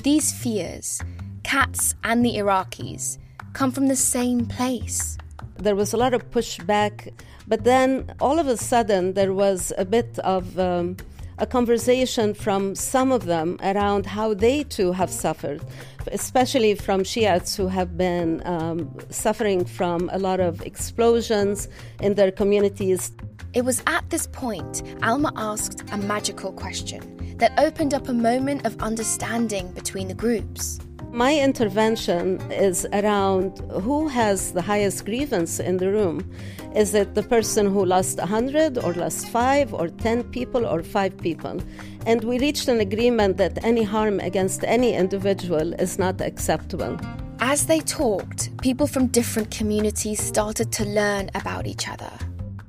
These 0.02 0.32
fears, 0.32 1.00
cats 1.44 1.94
and 2.02 2.26
the 2.26 2.34
Iraqis, 2.34 3.18
come 3.52 3.70
from 3.70 3.86
the 3.86 3.96
same 3.96 4.46
place. 4.46 5.16
There 5.58 5.76
was 5.76 5.92
a 5.92 5.96
lot 5.96 6.14
of 6.14 6.28
pushback, 6.32 7.12
but 7.46 7.62
then 7.62 8.12
all 8.20 8.40
of 8.40 8.48
a 8.48 8.56
sudden 8.56 9.12
there 9.14 9.32
was 9.32 9.72
a 9.78 9.84
bit 9.84 10.18
of 10.18 10.58
um, 10.58 10.96
a 11.38 11.46
conversation 11.46 12.34
from 12.34 12.74
some 12.74 13.12
of 13.12 13.24
them 13.26 13.58
around 13.62 14.06
how 14.06 14.34
they 14.34 14.64
too 14.64 14.92
have 14.92 15.10
suffered 15.10 15.60
especially 16.12 16.74
from 16.74 17.04
Shiites 17.04 17.56
who 17.56 17.68
have 17.68 17.96
been 17.96 18.42
um, 18.46 18.94
suffering 19.10 19.64
from 19.64 20.10
a 20.12 20.18
lot 20.18 20.40
of 20.40 20.60
explosions 20.62 21.68
in 22.00 22.14
their 22.14 22.30
communities. 22.30 23.12
It 23.52 23.64
was 23.64 23.82
at 23.86 24.08
this 24.10 24.26
point 24.26 24.82
Alma 25.02 25.32
asked 25.36 25.84
a 25.92 25.96
magical 25.96 26.52
question 26.52 27.36
that 27.38 27.52
opened 27.58 27.94
up 27.94 28.08
a 28.08 28.12
moment 28.12 28.66
of 28.66 28.80
understanding 28.80 29.70
between 29.72 30.08
the 30.08 30.14
groups. 30.14 30.78
My 31.14 31.38
intervention 31.38 32.40
is 32.50 32.88
around 32.92 33.60
who 33.70 34.08
has 34.08 34.50
the 34.50 34.60
highest 34.60 35.04
grievance 35.04 35.60
in 35.60 35.76
the 35.76 35.88
room. 35.88 36.28
Is 36.74 36.92
it 36.92 37.14
the 37.14 37.22
person 37.22 37.66
who 37.72 37.84
lost 37.84 38.18
100 38.18 38.78
or 38.78 38.92
lost 38.94 39.28
5 39.28 39.74
or 39.74 39.86
10 39.86 40.24
people 40.24 40.66
or 40.66 40.82
5 40.82 41.16
people? 41.18 41.60
And 42.04 42.24
we 42.24 42.40
reached 42.40 42.66
an 42.66 42.80
agreement 42.80 43.36
that 43.36 43.64
any 43.64 43.84
harm 43.84 44.18
against 44.18 44.64
any 44.64 44.94
individual 44.94 45.74
is 45.74 46.00
not 46.00 46.20
acceptable. 46.20 46.98
As 47.38 47.66
they 47.66 47.78
talked, 47.78 48.50
people 48.60 48.88
from 48.88 49.06
different 49.06 49.52
communities 49.52 50.20
started 50.20 50.72
to 50.72 50.84
learn 50.84 51.30
about 51.36 51.68
each 51.68 51.86
other 51.88 52.10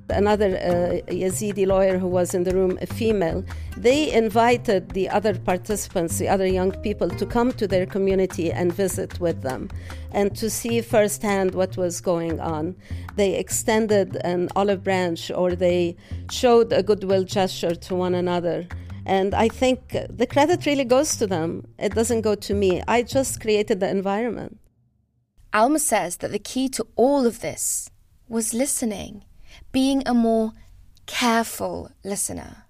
another 0.09 0.57
uh, 0.57 1.11
Yazidi 1.11 1.65
lawyer 1.65 1.97
who 1.97 2.07
was 2.07 2.33
in 2.33 2.43
the 2.43 2.53
room, 2.53 2.77
a 2.81 2.85
female, 2.85 3.43
they 3.77 4.11
invited 4.11 4.89
the 4.91 5.09
other 5.09 5.37
participants, 5.37 6.17
the 6.17 6.27
other 6.27 6.45
young 6.45 6.71
people, 6.81 7.09
to 7.09 7.25
come 7.25 7.51
to 7.53 7.67
their 7.67 7.85
community 7.85 8.51
and 8.51 8.71
visit 8.73 9.19
with 9.19 9.41
them 9.41 9.69
and 10.11 10.35
to 10.37 10.49
see 10.49 10.81
firsthand 10.81 11.55
what 11.55 11.77
was 11.77 12.01
going 12.01 12.39
on. 12.39 12.75
They 13.15 13.35
extended 13.35 14.17
an 14.17 14.49
olive 14.55 14.83
branch 14.83 15.31
or 15.31 15.55
they 15.55 15.95
showed 16.31 16.71
a 16.71 16.83
goodwill 16.83 17.23
gesture 17.23 17.75
to 17.75 17.95
one 17.95 18.15
another. 18.15 18.67
And 19.05 19.35
I 19.35 19.49
think 19.49 19.95
the 20.09 20.25
credit 20.25 20.65
really 20.65 20.85
goes 20.85 21.15
to 21.17 21.27
them. 21.27 21.67
It 21.77 21.93
doesn't 21.93 22.21
go 22.21 22.33
to 22.35 22.53
me. 22.53 22.81
I 22.87 23.03
just 23.03 23.39
created 23.39 23.79
the 23.79 23.89
environment. 23.89 24.59
Alma 25.53 25.79
says 25.79 26.17
that 26.17 26.31
the 26.31 26.39
key 26.39 26.67
to 26.69 26.85
all 26.95 27.25
of 27.25 27.39
this 27.41 27.89
was 28.27 28.53
listening 28.53 29.23
being 29.71 30.03
a 30.05 30.13
more 30.13 30.53
careful 31.05 31.91
listener. 32.03 32.65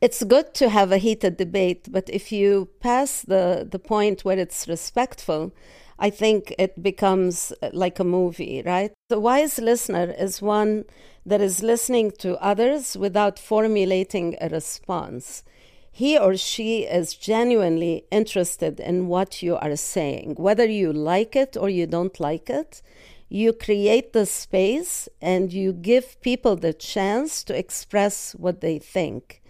It's 0.00 0.22
good 0.24 0.52
to 0.54 0.68
have 0.68 0.92
a 0.92 0.98
heated 0.98 1.36
debate, 1.36 1.88
but 1.90 2.10
if 2.10 2.30
you 2.30 2.68
pass 2.80 3.22
the, 3.22 3.66
the 3.68 3.78
point 3.78 4.24
where 4.24 4.38
it's 4.38 4.68
respectful, 4.68 5.52
I 5.98 6.10
think 6.10 6.54
it 6.58 6.82
becomes 6.82 7.52
uh, 7.62 7.70
like 7.72 7.98
a 7.98 8.04
movie, 8.04 8.62
right? 8.64 8.92
The 9.08 9.18
wise 9.18 9.58
listener 9.58 10.14
is 10.18 10.42
one 10.42 10.84
that 11.24 11.40
is 11.40 11.62
listening 11.62 12.12
to 12.18 12.40
others 12.42 12.96
without 12.96 13.38
formulating 13.38 14.36
a 14.40 14.50
response. 14.50 15.42
He 15.90 16.18
or 16.18 16.36
she 16.36 16.82
is 16.82 17.14
genuinely 17.14 18.04
interested 18.10 18.78
in 18.78 19.08
what 19.08 19.42
you 19.42 19.56
are 19.56 19.76
saying, 19.76 20.34
whether 20.36 20.66
you 20.66 20.92
like 20.92 21.34
it 21.34 21.56
or 21.56 21.70
you 21.70 21.86
don't 21.86 22.20
like 22.20 22.50
it 22.50 22.82
you 23.28 23.52
create 23.52 24.12
the 24.12 24.26
space 24.26 25.08
and 25.20 25.52
you 25.52 25.72
give 25.72 26.20
people 26.20 26.56
the 26.56 26.72
chance 26.72 27.42
to 27.44 27.58
express 27.58 28.32
what 28.32 28.60
they 28.60 28.78
think. 28.78 29.42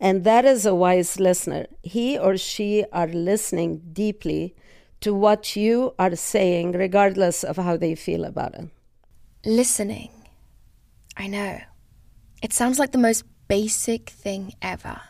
And 0.00 0.24
that 0.24 0.44
is 0.44 0.66
a 0.66 0.74
wise 0.74 1.20
listener. 1.20 1.66
He 1.82 2.18
or 2.18 2.36
she 2.36 2.84
are 2.92 3.06
listening 3.06 3.82
deeply 3.92 4.56
to 5.00 5.14
what 5.14 5.54
you 5.54 5.94
are 5.98 6.16
saying, 6.16 6.72
regardless 6.72 7.44
of 7.44 7.56
how 7.56 7.76
they 7.76 7.94
feel 7.94 8.24
about 8.24 8.54
it. 8.54 8.68
Listening. 9.44 10.10
I 11.16 11.28
know. 11.28 11.60
It 12.42 12.52
sounds 12.52 12.78
like 12.78 12.92
the 12.92 12.98
most 12.98 13.24
basic 13.46 14.10
thing 14.10 14.54
ever. 14.60 15.00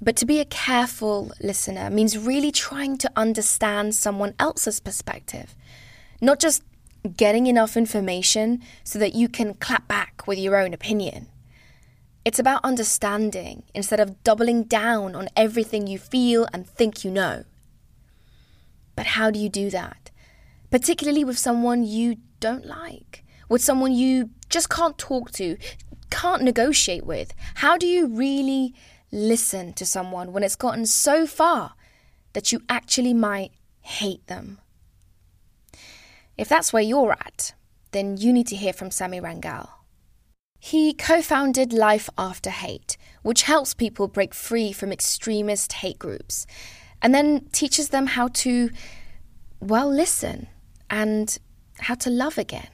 But 0.00 0.16
to 0.16 0.26
be 0.26 0.40
a 0.40 0.44
careful 0.44 1.32
listener 1.40 1.88
means 1.88 2.18
really 2.18 2.52
trying 2.52 2.98
to 2.98 3.10
understand 3.16 3.94
someone 3.94 4.34
else's 4.38 4.78
perspective, 4.80 5.54
not 6.20 6.38
just 6.38 6.62
getting 7.08 7.46
enough 7.46 7.76
information 7.76 8.62
so 8.84 8.98
that 8.98 9.14
you 9.14 9.28
can 9.28 9.54
clap 9.54 9.88
back 9.88 10.26
with 10.26 10.38
your 10.38 10.56
own 10.56 10.74
opinion. 10.74 11.28
It's 12.24 12.38
about 12.38 12.64
understanding 12.64 13.62
instead 13.74 14.00
of 14.00 14.22
doubling 14.24 14.64
down 14.64 15.14
on 15.14 15.28
everything 15.36 15.86
you 15.86 15.98
feel 15.98 16.48
and 16.52 16.66
think 16.66 17.04
you 17.04 17.10
know. 17.10 17.44
But 18.96 19.06
how 19.06 19.30
do 19.30 19.38
you 19.38 19.48
do 19.48 19.70
that? 19.70 20.10
Particularly 20.70 21.22
with 21.22 21.38
someone 21.38 21.84
you 21.84 22.16
don't 22.40 22.66
like, 22.66 23.24
with 23.48 23.62
someone 23.62 23.92
you 23.92 24.30
just 24.48 24.68
can't 24.68 24.98
talk 24.98 25.30
to, 25.32 25.56
can't 26.10 26.42
negotiate 26.42 27.06
with. 27.06 27.32
How 27.56 27.76
do 27.76 27.86
you 27.86 28.06
really 28.08 28.74
listen 29.12 29.72
to 29.74 29.86
someone 29.86 30.32
when 30.32 30.42
it's 30.42 30.56
gotten 30.56 30.86
so 30.86 31.26
far 31.26 31.74
that 32.32 32.52
you 32.52 32.62
actually 32.68 33.14
might 33.14 33.52
hate 33.80 34.26
them? 34.26 34.58
If 36.38 36.48
that's 36.48 36.72
where 36.72 36.82
you're 36.82 37.12
at, 37.12 37.54
then 37.92 38.16
you 38.16 38.32
need 38.32 38.46
to 38.48 38.56
hear 38.56 38.72
from 38.72 38.90
Sammy 38.90 39.20
Rangel. 39.20 39.68
He 40.58 40.92
co 40.92 41.22
founded 41.22 41.72
Life 41.72 42.10
After 42.18 42.50
Hate, 42.50 42.96
which 43.22 43.42
helps 43.42 43.74
people 43.74 44.08
break 44.08 44.34
free 44.34 44.72
from 44.72 44.92
extremist 44.92 45.72
hate 45.74 45.98
groups 45.98 46.46
and 47.00 47.14
then 47.14 47.46
teaches 47.52 47.90
them 47.90 48.06
how 48.06 48.28
to, 48.28 48.70
well, 49.60 49.88
listen 49.88 50.48
and 50.90 51.38
how 51.78 51.94
to 51.94 52.10
love 52.10 52.38
again. 52.38 52.68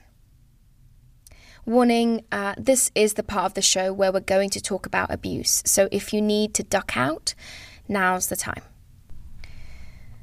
Warning 1.64 2.25
uh, 2.33 2.54
this 2.59 2.90
is 2.95 3.14
the 3.14 3.23
part 3.23 3.47
of 3.47 3.54
the 3.54 3.62
show 3.62 3.92
where 3.92 4.11
we're 4.11 4.21
going 4.21 4.50
to 4.50 4.61
talk 4.61 4.87
about 4.87 5.12
abuse, 5.12 5.62
so 5.64 5.88
if 5.92 6.12
you 6.12 6.21
need 6.21 6.54
to 6.54 6.64
duck 6.64 6.97
out, 6.97 7.35
now's 7.88 8.28
the 8.28 8.37
time. 8.37 8.62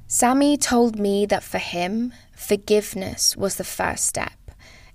Sammy 0.07 0.57
told 0.57 0.99
me 0.99 1.25
that 1.27 1.43
for 1.43 1.59
him, 1.59 2.13
forgiveness 2.39 3.35
was 3.35 3.55
the 3.55 3.63
first 3.63 4.05
step, 4.05 4.51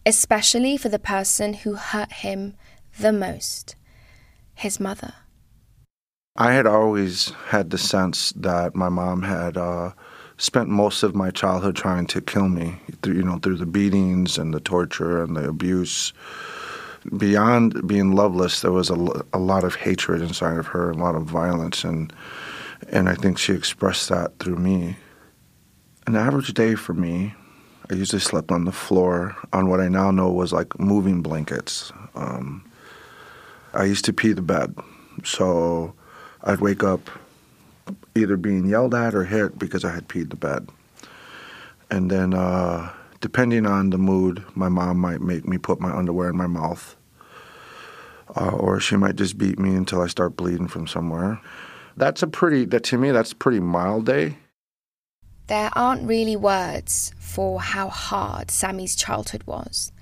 especially 0.07 0.77
for 0.77 0.89
the 0.89 0.99
person 0.99 1.53
who 1.53 1.75
hurt 1.75 2.13
him 2.13 2.55
the 2.99 3.13
most 3.13 3.77
his 4.55 4.81
mother. 4.81 5.13
I 6.37 6.53
had 6.53 6.67
always 6.67 7.31
had 7.49 7.71
the 7.71 7.79
sense 7.79 8.33
that 8.35 8.75
my 8.75 8.89
mom 8.89 9.23
had 9.23 9.57
uh, 9.57 9.93
spent 10.37 10.69
most 10.69 11.03
of 11.03 11.15
my 11.15 11.31
childhood 11.31 11.77
trying 11.77 12.07
to 12.09 12.21
kill 12.21 12.49
me, 12.49 12.77
through, 13.03 13.15
you 13.15 13.23
know, 13.23 13.39
through 13.39 13.59
the 13.59 13.67
beatings 13.67 14.39
and 14.39 14.53
the 14.53 14.61
torture 14.61 15.23
and 15.23 15.37
the 15.37 15.47
abuse. 15.49 16.13
Beyond 17.17 17.87
being 17.87 18.13
loveless, 18.13 18.63
there 18.63 18.73
was 18.73 18.91
a, 18.91 19.23
a 19.33 19.39
lot 19.39 19.65
of 19.65 19.75
hatred 19.75 20.23
inside 20.23 20.57
of 20.57 20.67
her, 20.69 20.91
a 20.91 20.97
lot 20.97 21.15
of 21.15 21.25
violence, 21.25 21.85
and 21.85 22.13
and 22.89 23.09
I 23.09 23.15
think 23.15 23.39
she 23.39 23.53
expressed 23.53 24.09
that 24.09 24.39
through 24.39 24.57
me. 24.57 24.97
An 26.07 26.17
average 26.17 26.53
day 26.55 26.75
for 26.75 26.95
me 26.95 27.35
I 27.91 27.95
usually 27.95 28.21
slept 28.21 28.51
on 28.51 28.65
the 28.65 28.73
floor 28.73 29.37
on 29.53 29.69
what 29.69 29.81
I 29.81 29.89
now 29.89 30.11
know 30.11 30.33
was 30.33 30.53
like 30.53 30.79
moving 30.81 31.21
blankets. 31.21 31.93
Um, 32.15 32.65
I 33.75 33.85
used 33.85 34.07
to 34.07 34.13
pee 34.13 34.33
the 34.33 34.43
bed. 34.43 34.75
So 35.23 35.95
I'd 36.43 36.61
wake 36.61 36.83
up 36.83 37.11
either 38.15 38.39
being 38.39 38.67
yelled 38.67 38.95
at 38.95 39.15
or 39.15 39.25
hit 39.25 39.59
because 39.59 39.85
I 39.85 39.93
had 39.93 40.09
peed 40.09 40.31
the 40.31 40.37
bed. 40.37 40.69
And 41.91 42.11
then, 42.11 42.33
uh, 42.33 42.91
depending 43.21 43.67
on 43.67 43.91
the 43.91 43.99
mood, 43.99 44.43
my 44.55 44.71
mom 44.71 44.99
might 44.99 45.21
make 45.21 45.47
me 45.47 45.59
put 45.59 45.79
my 45.79 45.95
underwear 45.95 46.31
in 46.31 46.37
my 46.37 46.47
mouth. 46.47 46.97
Uh, 48.35 48.51
or 48.51 48.81
she 48.81 48.97
might 48.97 49.17
just 49.17 49.37
beat 49.37 49.59
me 49.59 49.75
until 49.75 50.01
I 50.01 50.07
start 50.07 50.37
bleeding 50.37 50.69
from 50.69 50.87
somewhere. 50.87 51.39
That's 51.99 52.23
a 52.23 52.27
pretty, 52.27 52.65
that 52.67 52.85
to 52.85 52.99
me, 52.99 53.11
that's 53.11 53.33
a 53.33 53.37
pretty 53.37 53.61
mild 53.61 54.07
day. 54.07 54.39
There 55.47 55.71
aren't 55.75 56.09
really 56.09 56.37
words 56.37 57.13
for 57.19 57.61
how 57.61 57.89
hard 57.89 58.51
Sammy's 58.51 58.97
childhood 58.97 59.43
was. 59.45 59.93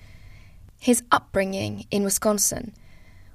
His 0.79 1.03
upbringing 1.11 1.87
in 1.91 2.05
Wisconsin 2.05 2.75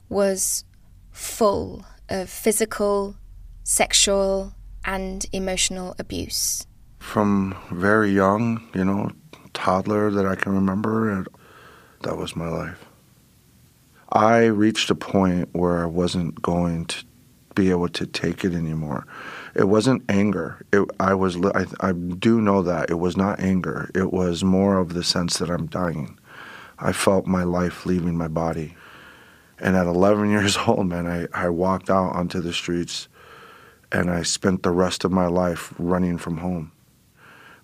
was 0.07 0.63
full 1.11 1.85
of 2.07 2.29
physical, 2.29 3.15
sexual, 3.63 4.53
and 4.85 5.25
emotional 5.33 5.95
abuse. 5.99 6.65
From 6.99 7.55
very 7.71 8.11
young, 8.11 8.65
you 8.73 8.85
know, 8.85 9.11
toddler 9.53 10.09
that 10.11 10.25
I 10.25 10.35
can 10.35 10.53
remember, 10.53 11.25
that 12.03 12.17
was 12.17 12.35
my 12.35 12.47
life. 12.47 12.85
I 14.13 14.45
reached 14.45 14.89
a 14.89 14.95
point 14.95 15.49
where 15.51 15.83
I 15.83 15.85
wasn't 15.85 16.41
going 16.41 16.85
to 16.85 17.05
be 17.55 17.69
able 17.69 17.89
to 17.89 18.05
take 18.05 18.45
it 18.45 18.53
anymore. 18.53 19.05
It 19.55 19.65
wasn't 19.65 20.03
anger. 20.09 20.65
It, 20.71 20.87
I 20.99 21.13
was. 21.13 21.37
I, 21.37 21.65
I 21.79 21.91
do 21.91 22.41
know 22.41 22.61
that 22.61 22.89
it 22.89 22.99
was 22.99 23.17
not 23.17 23.39
anger. 23.39 23.89
It 23.95 24.11
was 24.11 24.43
more 24.43 24.77
of 24.77 24.93
the 24.93 25.03
sense 25.03 25.37
that 25.37 25.49
I'm 25.49 25.67
dying. 25.67 26.17
I 26.79 26.91
felt 26.91 27.25
my 27.25 27.43
life 27.43 27.85
leaving 27.85 28.17
my 28.17 28.27
body. 28.27 28.75
And 29.59 29.75
at 29.75 29.87
11 29.87 30.29
years 30.31 30.57
old, 30.67 30.87
man, 30.87 31.07
I, 31.07 31.27
I 31.33 31.49
walked 31.49 31.89
out 31.89 32.15
onto 32.15 32.39
the 32.39 32.53
streets 32.53 33.07
and 33.91 34.11
I 34.11 34.23
spent 34.23 34.63
the 34.63 34.71
rest 34.71 35.03
of 35.03 35.11
my 35.11 35.27
life 35.27 35.73
running 35.77 36.17
from 36.17 36.37
home. 36.37 36.71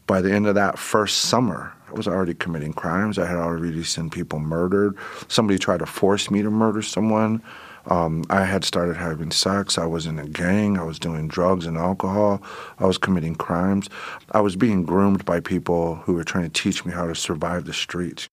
By 0.07 0.21
the 0.21 0.31
end 0.31 0.47
of 0.47 0.55
that 0.55 0.79
first 0.79 1.19
summer, 1.19 1.73
I 1.87 1.91
was 1.93 2.07
already 2.07 2.33
committing 2.33 2.73
crimes. 2.73 3.17
I 3.17 3.25
had 3.25 3.37
already 3.37 3.83
seen 3.83 4.09
people 4.09 4.39
murdered. 4.39 4.97
Somebody 5.27 5.59
tried 5.59 5.79
to 5.79 5.85
force 5.85 6.31
me 6.31 6.41
to 6.41 6.49
murder 6.49 6.81
someone. 6.81 7.41
Um, 7.87 8.23
I 8.29 8.45
had 8.45 8.63
started 8.63 8.95
having 8.95 9.31
sex. 9.31 9.77
I 9.77 9.85
was 9.85 10.05
in 10.05 10.17
a 10.19 10.27
gang. 10.27 10.77
I 10.77 10.83
was 10.83 10.99
doing 10.99 11.27
drugs 11.27 11.65
and 11.65 11.77
alcohol. 11.77 12.41
I 12.79 12.85
was 12.85 12.97
committing 12.97 13.35
crimes. 13.35 13.89
I 14.31 14.41
was 14.41 14.55
being 14.55 14.83
groomed 14.83 15.25
by 15.25 15.39
people 15.39 15.95
who 15.95 16.13
were 16.13 16.23
trying 16.23 16.49
to 16.49 16.61
teach 16.61 16.85
me 16.85 16.93
how 16.93 17.07
to 17.07 17.15
survive 17.15 17.65
the 17.65 17.73
streets. 17.73 18.29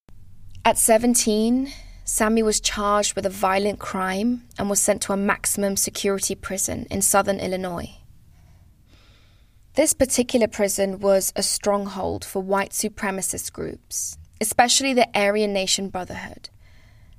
At 0.64 0.78
17, 0.78 1.73
Sammy 2.04 2.42
was 2.42 2.61
charged 2.61 3.14
with 3.14 3.26
a 3.26 3.30
violent 3.30 3.78
crime 3.78 4.45
and 4.59 4.69
was 4.69 4.80
sent 4.80 5.02
to 5.02 5.12
a 5.12 5.16
maximum 5.16 5.76
security 5.76 6.35
prison 6.35 6.87
in 6.90 7.02
southern 7.02 7.40
Illinois. 7.40 7.97
This 9.75 9.95
particular 9.95 10.49
prison 10.49 10.99
was 10.99 11.33
a 11.37 11.42
stronghold 11.42 12.25
for 12.25 12.42
white 12.42 12.73
supremacist 12.73 13.52
groups, 13.52 14.19
especially 14.40 14.92
the 14.92 15.09
Aryan 15.16 15.52
Nation 15.52 15.88
Brotherhood. 15.88 16.50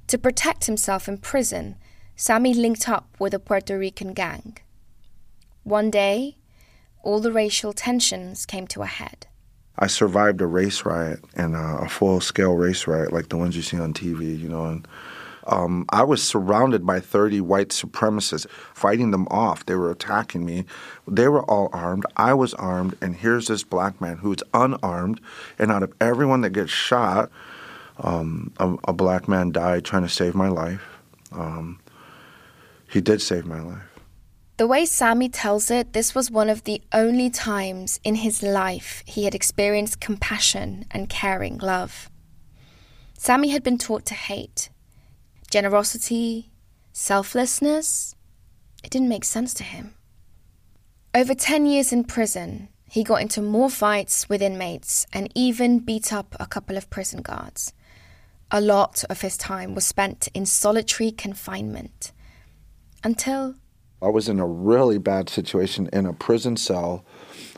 To 0.08 0.18
protect 0.18 0.66
himself 0.66 1.08
in 1.08 1.18
prison, 1.18 1.78
Sammy 2.22 2.54
linked 2.54 2.88
up 2.88 3.08
with 3.18 3.34
a 3.34 3.40
Puerto 3.40 3.80
Rican 3.80 4.14
gang. 4.14 4.60
One 5.64 5.90
day, 5.90 6.38
all 7.02 7.20
the 7.20 7.32
racial 7.32 7.74
tensions 7.74 8.46
came 8.46 8.68
to 8.68 8.84
a 8.84 8.86
head. 8.86 9.26
I 9.80 9.88
survived 9.88 10.40
a 10.40 10.46
race 10.46 10.86
riot 10.86 11.26
and 11.34 11.56
a 11.56 11.90
full 11.90 12.22
scale 12.22 12.54
race 12.54 12.86
riot 12.86 13.12
like 13.12 13.30
the 13.30 13.38
ones 13.38 13.56
you 13.56 13.64
see 13.64 13.80
on 13.80 13.96
TV, 13.96 14.40
you 14.40 14.48
know, 14.48 14.66
and 14.66 14.88
um, 15.48 15.86
I 15.90 16.04
was 16.04 16.22
surrounded 16.22 16.86
by 16.86 17.00
30 17.00 17.42
white 17.42 17.70
supremacists, 17.70 18.48
fighting 18.76 19.10
them 19.10 19.28
off. 19.32 19.66
They 19.66 19.74
were 19.74 19.90
attacking 19.90 20.46
me. 20.46 20.66
They 21.08 21.28
were 21.28 21.42
all 21.50 21.72
armed. 21.74 22.06
I 22.18 22.36
was 22.36 22.54
armed, 22.54 22.96
and 23.02 23.16
here's 23.16 23.48
this 23.48 23.64
black 23.64 24.00
man 24.00 24.18
who's 24.18 24.44
unarmed. 24.54 25.20
And 25.58 25.72
out 25.72 25.82
of 25.82 25.92
everyone 26.00 26.42
that 26.42 26.52
gets 26.52 26.70
shot, 26.70 27.32
um, 27.98 28.54
a, 28.58 28.76
a, 28.90 28.94
black 28.94 29.28
man 29.28 29.52
died 29.52 29.86
trying 29.86 30.04
to 30.04 30.10
save 30.10 30.36
my 30.36 30.50
life. 30.50 30.88
Um, 31.32 31.80
he 32.92 33.02
did 33.02 33.22
save 33.22 33.46
my 33.46 33.62
life. 33.62 33.88
The 34.58 34.68
way 34.68 34.86
Sammy 34.86 35.30
tells 35.30 35.72
it, 35.72 35.94
this 35.94 36.14
was 36.14 36.30
one 36.30 36.50
of 36.50 36.66
the 36.66 36.82
only 36.94 37.30
times 37.30 38.00
in 38.04 38.16
his 38.16 38.44
life 38.44 39.02
he 39.08 39.24
had 39.24 39.34
experienced 39.34 40.02
compassion 40.02 40.86
and 40.92 41.10
caring 41.10 41.58
love. 41.58 42.10
Sammy 43.18 43.50
had 43.50 43.64
been 43.64 43.78
taught 43.78 44.06
to 44.08 44.14
hate. 44.14 44.70
Generosity, 45.50 46.52
selflessness, 46.92 48.16
it 48.84 48.92
didn't 48.92 49.10
make 49.10 49.24
sense 49.24 49.54
to 49.56 49.64
him. 49.64 49.96
Over 51.16 51.34
10 51.34 51.66
years 51.66 51.92
in 51.92 52.04
prison, 52.04 52.68
he 52.88 53.04
got 53.04 53.22
into 53.22 53.42
more 53.42 53.70
fights 53.70 54.28
with 54.28 54.42
inmates 54.42 55.08
and 55.14 55.32
even 55.34 55.80
beat 55.80 56.12
up 56.12 56.36
a 56.40 56.46
couple 56.46 56.78
of 56.78 56.90
prison 56.90 57.22
guards. 57.22 57.74
A 58.52 58.60
lot 58.60 59.06
of 59.10 59.22
his 59.22 59.38
time 59.38 59.76
was 59.76 59.86
spent 59.86 60.28
in 60.34 60.46
solitary 60.46 61.12
confinement. 61.12 62.12
Until 63.04 63.56
I 64.02 64.10
was 64.10 64.28
in 64.28 64.40
a 64.40 64.48
really 64.48 64.98
bad 64.98 65.30
situation 65.30 65.90
in 65.94 66.06
a 66.06 66.14
prison 66.14 66.58
cell. 66.58 67.06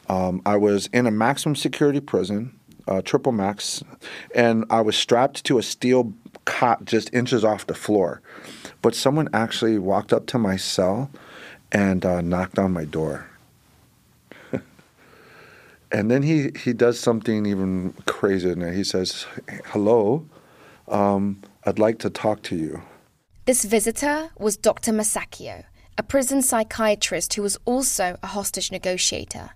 Um, 0.10 0.42
I 0.46 0.58
was 0.58 0.88
in 0.88 1.08
a 1.08 1.12
maximum 1.12 1.56
security 1.56 2.02
prison, 2.02 2.60
uh, 2.88 3.02
triple 3.02 3.32
max, 3.32 3.82
and 4.36 4.66
I 4.70 4.82
was 4.82 4.98
strapped 4.98 5.46
to 5.46 5.58
a 5.58 5.64
steel 5.64 6.14
cot 6.46 6.84
just 6.84 7.14
inches 7.14 7.46
off 7.46 7.66
the 7.68 7.74
floor. 7.74 8.22
But 8.82 8.96
someone 8.96 9.30
actually 9.34 9.78
walked 9.78 10.12
up 10.12 10.26
to 10.28 10.38
my 10.38 10.58
cell 10.58 11.10
and 11.72 12.06
uh, 12.06 12.20
knocked 12.22 12.60
on 12.60 12.74
my 12.74 12.84
door. 12.84 13.30
and 15.92 16.12
then 16.12 16.24
he, 16.24 16.52
he 16.60 16.74
does 16.74 17.00
something 17.00 17.46
even 17.46 17.94
crazier 18.06 18.50
than 18.50 18.60
that. 18.60 18.74
He 18.74 18.84
says, 18.84 19.26
Hello, 19.68 20.26
um, 20.90 21.42
I'd 21.66 21.80
like 21.80 22.00
to 22.00 22.10
talk 22.10 22.42
to 22.44 22.58
you. 22.58 22.82
This 23.46 23.66
visitor 23.66 24.30
was 24.38 24.58
Dr. 24.58 24.92
Masaccio 24.92 25.66
a 25.98 26.04
prison 26.04 26.42
psychiatrist 26.42 27.34
who 27.34 27.42
was 27.42 27.58
also 27.66 28.18
a 28.24 28.28
hostage 28.28 28.72
negotiator. 28.72 29.52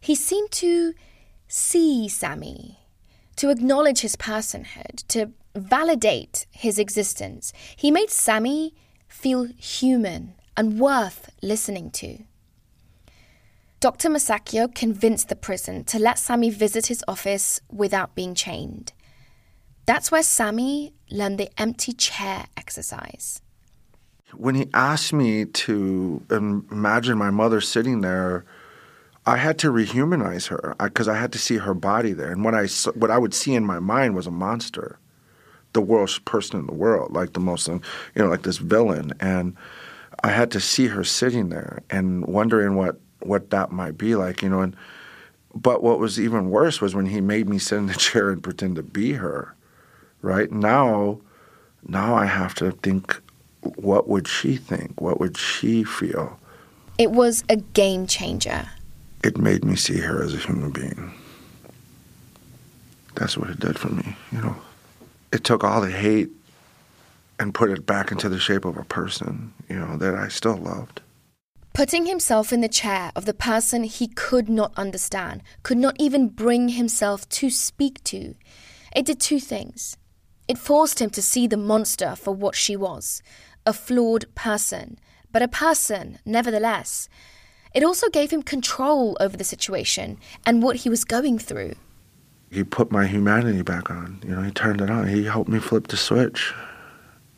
He 0.00 0.14
seemed 0.14 0.50
to 0.52 0.94
see 1.48 2.08
Sammy, 2.08 2.78
to 3.36 3.50
acknowledge 3.50 4.00
his 4.00 4.16
personhood, 4.16 5.06
to 5.08 5.32
validate 5.54 6.46
his 6.50 6.78
existence. 6.78 7.52
He 7.76 7.90
made 7.90 8.10
Sammy 8.10 8.74
feel 9.08 9.44
human 9.44 10.34
and 10.56 10.80
worth 10.80 11.30
listening 11.42 11.90
to. 11.92 12.18
Dr. 13.80 14.08
Masaccio 14.08 14.74
convinced 14.74 15.28
the 15.28 15.36
prison 15.36 15.84
to 15.84 15.98
let 15.98 16.18
Sammy 16.18 16.48
visit 16.48 16.86
his 16.86 17.04
office 17.06 17.60
without 17.70 18.14
being 18.14 18.34
chained. 18.34 18.93
That's 19.86 20.10
where 20.10 20.22
Sammy 20.22 20.92
learned 21.10 21.38
the 21.38 21.50
empty 21.60 21.92
chair 21.92 22.46
exercise 22.56 23.40
when 24.36 24.54
he 24.54 24.68
asked 24.74 25.12
me 25.12 25.44
to 25.44 26.22
imagine 26.30 27.18
my 27.18 27.30
mother 27.30 27.60
sitting 27.60 28.00
there, 28.00 28.44
I 29.26 29.36
had 29.36 29.58
to 29.60 29.72
rehumanize 29.72 30.48
her 30.48 30.74
uh, 30.78 30.84
because 30.84 31.08
I, 31.08 31.14
I, 31.14 31.18
had 31.18 31.32
to 31.32 31.38
see 31.38 31.56
her 31.56 31.74
body 31.74 32.12
there. 32.12 32.30
And 32.30 32.44
what 32.44 32.54
I 32.54 32.66
what 32.94 33.10
I 33.10 33.18
would 33.18 33.34
see 33.34 33.54
in 33.54 33.64
my 33.64 33.78
mind 33.78 34.14
was 34.14 34.26
a 34.26 34.30
monster, 34.30 34.98
the 35.72 35.80
worst 35.80 36.24
person 36.24 36.60
in 36.60 36.66
the 36.66 36.74
world, 36.74 37.12
like 37.12 37.32
the 37.32 37.40
most, 37.40 37.68
um, 37.68 37.80
you 38.14 38.22
know, 38.22 38.28
like 38.28 38.42
this 38.42 38.58
villain. 38.58 39.12
And 39.20 39.56
I 40.22 40.28
had 40.28 40.50
to 40.52 40.60
see 40.60 40.88
her 40.88 41.04
sitting 41.04 41.48
there 41.48 41.82
and 41.90 42.26
wondering 42.26 42.76
what 42.76 43.00
what 43.20 43.50
that 43.50 43.72
might 43.72 43.96
be 43.96 44.14
like, 44.14 44.42
you 44.42 44.50
know. 44.50 44.60
And 44.60 44.76
but 45.54 45.82
what 45.82 45.98
was 45.98 46.20
even 46.20 46.50
worse 46.50 46.80
was 46.80 46.94
when 46.94 47.06
he 47.06 47.20
made 47.20 47.48
me 47.48 47.58
sit 47.58 47.78
in 47.78 47.86
the 47.86 47.94
chair 47.98 48.30
and 48.30 48.42
pretend 48.42 48.76
to 48.76 48.82
be 48.82 49.12
her. 49.12 49.53
Right 50.24 50.50
now, 50.50 51.20
now 51.86 52.14
I 52.14 52.24
have 52.24 52.54
to 52.54 52.70
think 52.70 53.20
what 53.76 54.08
would 54.08 54.26
she 54.26 54.56
think? 54.56 54.98
What 54.98 55.20
would 55.20 55.36
she 55.36 55.84
feel? 55.84 56.40
It 56.96 57.10
was 57.10 57.44
a 57.50 57.56
game 57.56 58.06
changer. 58.06 58.70
It 59.22 59.36
made 59.36 59.66
me 59.66 59.76
see 59.76 59.98
her 59.98 60.22
as 60.22 60.32
a 60.32 60.38
human 60.38 60.70
being. 60.70 61.12
That's 63.16 63.36
what 63.36 63.50
it 63.50 63.60
did 63.60 63.78
for 63.78 63.90
me, 63.90 64.16
you 64.32 64.40
know. 64.40 64.56
It 65.30 65.44
took 65.44 65.62
all 65.62 65.82
the 65.82 65.90
hate 65.90 66.30
and 67.38 67.52
put 67.52 67.68
it 67.68 67.84
back 67.84 68.10
into 68.10 68.30
the 68.30 68.38
shape 68.38 68.64
of 68.64 68.78
a 68.78 68.84
person, 68.84 69.52
you 69.68 69.76
know, 69.78 69.98
that 69.98 70.14
I 70.14 70.28
still 70.28 70.56
loved. 70.56 71.02
Putting 71.74 72.06
himself 72.06 72.50
in 72.50 72.62
the 72.62 72.68
chair 72.68 73.12
of 73.14 73.26
the 73.26 73.34
person 73.34 73.84
he 73.84 74.08
could 74.08 74.48
not 74.48 74.72
understand, 74.78 75.42
could 75.62 75.76
not 75.76 75.96
even 75.98 76.28
bring 76.28 76.70
himself 76.70 77.28
to 77.28 77.50
speak 77.50 78.02
to, 78.04 78.34
it 78.96 79.04
did 79.04 79.20
two 79.20 79.38
things. 79.38 79.98
It 80.46 80.58
forced 80.58 81.00
him 81.00 81.10
to 81.10 81.22
see 81.22 81.46
the 81.46 81.56
monster 81.56 82.14
for 82.16 82.32
what 82.32 82.54
she 82.54 82.76
was 82.76 83.22
a 83.66 83.72
flawed 83.72 84.26
person, 84.34 84.98
but 85.32 85.40
a 85.40 85.48
person 85.48 86.18
nevertheless. 86.26 87.08
It 87.72 87.82
also 87.82 88.08
gave 88.10 88.30
him 88.30 88.42
control 88.42 89.16
over 89.20 89.36
the 89.36 89.44
situation 89.44 90.18
and 90.46 90.62
what 90.62 90.76
he 90.76 90.90
was 90.90 91.02
going 91.02 91.38
through. 91.38 91.74
He 92.50 92.62
put 92.62 92.92
my 92.92 93.06
humanity 93.06 93.62
back 93.62 93.90
on. 93.90 94.20
You 94.22 94.36
know, 94.36 94.42
he 94.42 94.50
turned 94.50 94.80
it 94.80 94.90
on. 94.90 95.08
He 95.08 95.24
helped 95.24 95.48
me 95.48 95.58
flip 95.58 95.88
the 95.88 95.96
switch. 95.96 96.52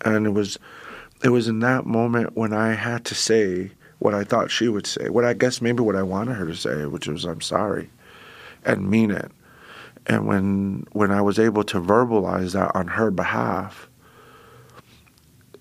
And 0.04 0.26
it 0.26 0.30
was 0.30 0.58
it 1.24 1.30
was 1.30 1.48
in 1.48 1.60
that 1.60 1.86
moment 1.86 2.36
when 2.36 2.52
I 2.52 2.74
had 2.74 3.04
to 3.06 3.14
say 3.14 3.70
what 3.98 4.14
I 4.14 4.24
thought 4.24 4.50
she 4.50 4.68
would 4.68 4.86
say, 4.86 5.08
what 5.08 5.24
I 5.24 5.32
guess 5.32 5.62
maybe 5.62 5.80
what 5.80 5.96
I 5.96 6.02
wanted 6.02 6.34
her 6.34 6.46
to 6.46 6.54
say, 6.54 6.84
which 6.84 7.06
was 7.06 7.24
I'm 7.24 7.40
sorry 7.40 7.88
and 8.64 8.90
mean 8.90 9.10
it. 9.10 9.30
And 10.06 10.26
when 10.26 10.86
when 10.92 11.10
I 11.10 11.20
was 11.20 11.38
able 11.38 11.64
to 11.64 11.80
verbalize 11.80 12.52
that 12.52 12.74
on 12.74 12.88
her 12.88 13.10
behalf, 13.10 13.88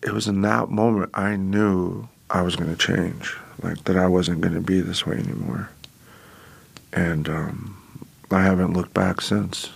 it 0.04 0.12
was 0.12 0.28
in 0.28 0.42
that 0.42 0.70
moment 0.70 1.12
I 1.14 1.36
knew 1.36 2.08
I 2.30 2.42
was 2.42 2.56
going 2.56 2.70
to 2.70 2.78
change, 2.78 3.36
like 3.62 3.84
that 3.86 3.98
I 3.98 4.08
wasn't 4.08 4.42
going 4.42 4.54
to 4.54 4.62
be 4.62 4.82
this 4.82 5.06
way 5.06 5.18
anymore. 5.18 5.70
And 6.94 7.28
um, 7.28 7.78
I 8.32 8.42
haven't 8.42 8.74
looked 8.74 8.94
back 8.94 9.22
since. 9.22 9.72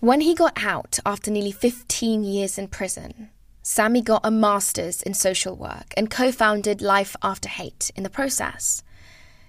When 0.00 0.20
he 0.20 0.34
got 0.34 0.62
out 0.62 0.98
after 1.06 1.30
nearly 1.30 1.52
15 1.52 2.24
years 2.24 2.58
in 2.58 2.68
prison, 2.68 3.30
Sammy 3.62 4.02
got 4.02 4.22
a 4.24 4.30
master's 4.30 5.02
in 5.02 5.14
social 5.14 5.54
work 5.54 5.94
and 5.96 6.10
co 6.10 6.32
founded 6.32 6.82
Life 6.82 7.14
After 7.22 7.48
Hate 7.48 7.92
in 7.94 8.02
the 8.02 8.10
process. 8.10 8.82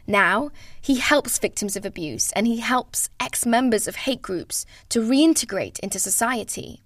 Now, 0.06 0.52
he 0.82 0.96
helps 0.98 1.40
victims 1.40 1.76
of 1.76 1.86
abuse 1.86 2.32
and 2.34 2.46
he 2.46 2.60
helps 2.60 3.10
ex 3.20 3.46
members 3.46 3.88
of 3.88 3.96
hate 3.96 4.22
groups 4.22 4.66
to 4.90 5.00
reintegrate 5.00 5.80
into 5.80 6.00
society. 6.00 6.82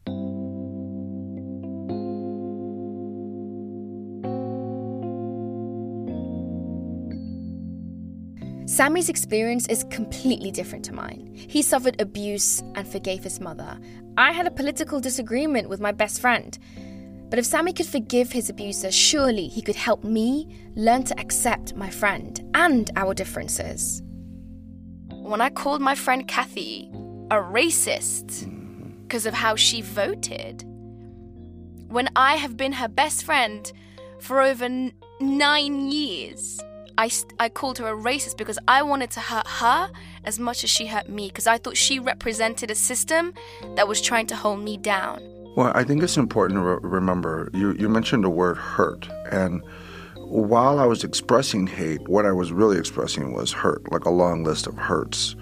Sammy's 8.67 9.09
experience 9.09 9.65
is 9.67 9.85
completely 9.89 10.51
different 10.51 10.85
to 10.85 10.93
mine. 10.93 11.31
He 11.33 11.61
suffered 11.61 11.99
abuse 11.99 12.61
and 12.75 12.87
forgave 12.87 13.23
his 13.23 13.39
mother. 13.39 13.79
I 14.17 14.33
had 14.33 14.45
a 14.45 14.51
political 14.51 14.99
disagreement 14.99 15.69
with 15.69 15.79
my 15.79 15.91
best 15.91 16.21
friend. 16.21 16.55
But 17.29 17.39
if 17.39 17.45
Sammy 17.45 17.73
could 17.73 17.87
forgive 17.87 18.31
his 18.31 18.49
abuser, 18.49 18.91
surely 18.91 19.47
he 19.47 19.61
could 19.61 19.75
help 19.75 20.03
me 20.03 20.47
learn 20.75 21.03
to 21.03 21.19
accept 21.19 21.75
my 21.75 21.89
friend 21.89 22.39
and 22.53 22.89
our 22.95 23.13
differences. 23.13 24.01
When 25.11 25.41
I 25.41 25.49
called 25.49 25.81
my 25.81 25.95
friend 25.95 26.27
Kathy 26.27 26.89
a 27.29 27.35
racist 27.35 28.49
because 29.03 29.25
of 29.25 29.33
how 29.33 29.55
she 29.55 29.81
voted, 29.81 30.63
when 31.89 32.09
I 32.15 32.35
have 32.35 32.55
been 32.55 32.73
her 32.73 32.87
best 32.87 33.23
friend 33.23 33.71
for 34.19 34.41
over 34.41 34.65
n- 34.65 34.93
nine 35.19 35.91
years, 35.91 36.61
I, 36.97 37.11
I 37.39 37.49
called 37.49 37.77
her 37.79 37.89
a 37.89 37.95
racist 37.95 38.37
because 38.37 38.57
I 38.67 38.81
wanted 38.83 39.11
to 39.11 39.19
hurt 39.19 39.47
her 39.47 39.91
as 40.23 40.39
much 40.39 40.63
as 40.63 40.69
she 40.69 40.87
hurt 40.87 41.09
me 41.09 41.27
because 41.27 41.45
I 41.45 41.57
thought 41.57 41.77
she 41.77 41.99
represented 41.99 42.71
a 42.71 42.75
system 42.75 43.33
that 43.75 43.87
was 43.87 44.01
trying 44.01 44.27
to 44.27 44.35
hold 44.35 44.61
me 44.61 44.77
down. 44.77 45.21
Well, 45.57 45.71
I 45.73 45.83
think 45.83 46.03
it's 46.03 46.17
important 46.17 46.59
to 46.59 46.63
re- 46.63 46.79
remember 46.83 47.49
you, 47.51 47.71
you 47.71 47.89
mentioned 47.89 48.23
the 48.23 48.29
word 48.29 48.57
hurt. 48.57 49.09
And 49.31 49.63
while 50.17 50.77
I 50.77 50.85
was 50.85 51.03
expressing 51.03 51.65
hate, 51.65 52.07
what 52.07 52.27
I 52.27 52.31
was 52.31 52.51
really 52.51 52.77
expressing 52.77 53.33
was 53.33 53.53
hurt, 53.53 53.91
like 53.91 54.05
a 54.05 54.11
long 54.11 54.43
list 54.43 54.67
of 54.67 54.77
hurts. 54.77 55.35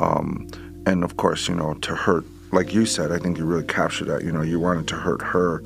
Um, 0.00 0.48
and 0.84 1.02
of 1.02 1.16
course, 1.16 1.48
you 1.48 1.54
know, 1.54 1.72
to 1.72 1.94
hurt, 1.94 2.26
like 2.52 2.74
you 2.74 2.84
said, 2.84 3.10
I 3.10 3.16
think 3.16 3.38
you 3.38 3.46
really 3.46 3.64
captured 3.64 4.08
that. 4.08 4.22
You 4.22 4.32
know, 4.32 4.42
you 4.42 4.60
wanted 4.60 4.86
to 4.88 4.96
hurt 4.96 5.22
her 5.22 5.62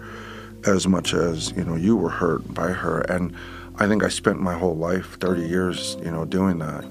as 0.65 0.87
much 0.87 1.13
as, 1.13 1.51
you 1.57 1.65
know, 1.65 1.75
you 1.75 1.97
were 1.97 2.09
hurt 2.09 2.55
by 2.55 2.69
her. 2.69 3.01
And 3.01 3.35
I 3.81 3.89
think 3.89 4.05
I 4.05 4.11
spent 4.11 4.41
my 4.41 4.57
whole 4.57 4.77
life, 4.77 5.19
30 5.19 5.43
years, 5.43 5.97
you 6.05 6.13
know, 6.13 6.25
doing 6.25 6.61
that. 6.61 6.85